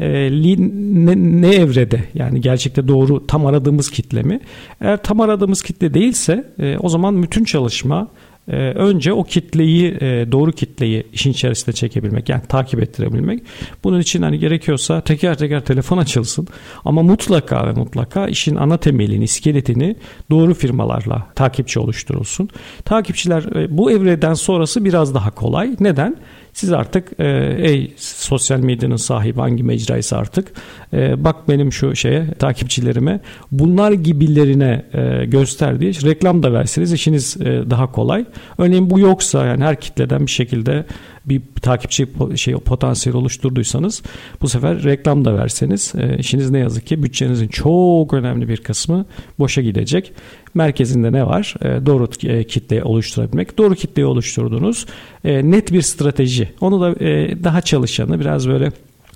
[0.00, 4.40] e, ne, ne evrede yani gerçekte doğru tam aradığımız kitle mi?
[4.80, 8.08] Eğer tam aradığımız kitle değilse e, o zaman bütün çalışma
[8.48, 13.42] e, önce o kitleyi e, doğru kitleyi işin içerisinde çekebilmek yani takip ettirebilmek.
[13.84, 16.48] Bunun için hani gerekiyorsa teker teker telefon açılsın
[16.84, 19.96] ama mutlaka ve mutlaka işin ana temelini, iskeletini
[20.30, 22.48] doğru firmalarla takipçi oluşturulsun.
[22.84, 25.76] Takipçiler e, bu evreden sonrası biraz daha kolay.
[25.80, 26.16] Neden?
[26.58, 30.52] Siz artık e, ey sosyal medyanın sahibi hangi mecraysa artık
[30.92, 33.20] e, bak benim şu şeye takipçilerime
[33.52, 38.24] bunlar gibilerine e, göster diye reklam da verseniz işiniz e, daha kolay.
[38.58, 40.84] Örneğin bu yoksa yani her kitleden bir şekilde
[41.28, 44.02] bir takipçi şey potansiyel oluşturduysanız
[44.42, 49.06] bu sefer reklam da verseniz e, işiniz ne yazık ki bütçenizin çok önemli bir kısmı
[49.38, 50.12] boşa gidecek.
[50.54, 51.54] Merkezinde ne var?
[51.62, 53.58] E, doğru e, kitle oluşturabilmek.
[53.58, 54.86] Doğru kitleyi oluşturduğunuz
[55.24, 56.48] e, net bir strateji.
[56.60, 58.72] Onu da e, daha çalışanı biraz böyle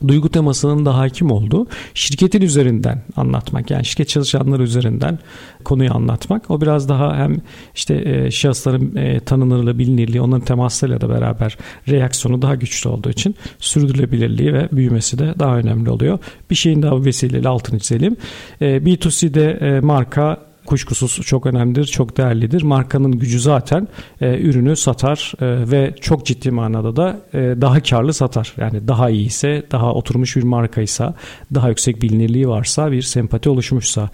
[0.09, 5.18] duygu temasının da hakim olduğu şirketin üzerinden anlatmak yani şirket çalışanları üzerinden
[5.64, 7.36] konuyu anlatmak o biraz daha hem
[7.74, 13.34] işte e, şahısların e, tanınırlığı bilinirliği onların temaslarıyla da beraber reaksiyonu daha güçlü olduğu için
[13.59, 16.18] sürdürülebilirliği ve büyümesi de daha önemli oluyor.
[16.50, 18.16] Bir şeyin daha vesileyle altını çizelim.
[18.61, 22.63] E, B2C'de e, marka kuşkusuz çok önemlidir, çok değerlidir.
[22.63, 23.89] Markanın gücü zaten
[24.21, 28.55] e, ürünü satar e, ve çok ciddi manada da e, daha karlı satar.
[28.57, 31.15] Yani daha iyi ise, daha oturmuş bir markaysa,
[31.55, 34.11] daha yüksek bilinirliği varsa, bir sempati oluşmuşsa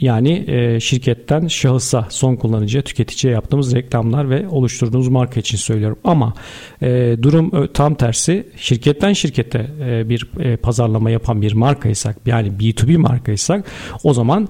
[0.00, 5.98] yani e, şirketten şahısa, son kullanıcıya, tüketiciye yaptığımız reklamlar ve oluşturduğumuz marka için söylüyorum.
[6.04, 6.34] Ama
[6.82, 8.48] e, durum tam tersi.
[8.56, 13.64] Şirketten şirkete e, bir e, pazarlama yapan bir markaysak, yani B2B markaysak
[14.04, 14.48] o zaman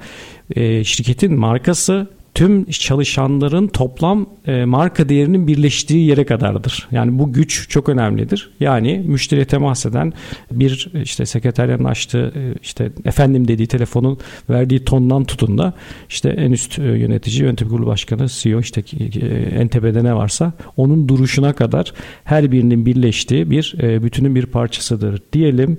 [0.56, 2.06] e, şirketin markası
[2.40, 6.88] tüm çalışanların toplam e, marka değerinin birleştiği yere kadardır.
[6.92, 8.50] Yani bu güç çok önemlidir.
[8.60, 10.12] Yani müşteriye temas eden
[10.50, 14.18] bir işte sekreterlerin açtığı e, işte efendim dediği telefonun
[14.50, 15.72] verdiği tondan tutun da
[16.08, 19.26] işte en üst e, yönetici, yönetim kurulu başkanı, CEO işte e,
[19.60, 21.92] en tepede ne varsa onun duruşuna kadar
[22.24, 25.78] her birinin birleştiği bir bütünün bir parçasıdır diyelim.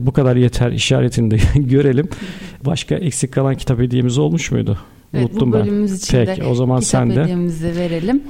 [0.00, 2.08] Bu kadar yeter işaretini de görelim.
[2.66, 4.78] Başka eksik kalan kitap hediyemiz olmuş muydu?
[5.14, 5.96] Evet, Unuttum bu bölümümüz ben.
[5.96, 7.22] için Peki, de o zaman kitap sen de.
[7.22, 8.22] hediyemizi verelim.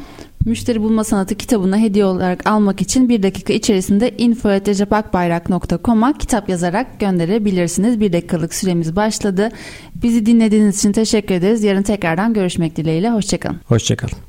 [0.45, 8.01] Müşteri Bulma Sanatı kitabını hediye olarak almak için bir dakika içerisinde info.recepakbayrak.com'a kitap yazarak gönderebilirsiniz.
[8.01, 9.49] Bir dakikalık süremiz başladı.
[10.03, 11.65] Bizi dinlediğiniz için teşekkür ederiz.
[11.65, 13.11] Yarın tekrardan görüşmek dileğiyle.
[13.11, 13.61] Hoşçakalın.
[13.67, 14.29] Hoşçakalın.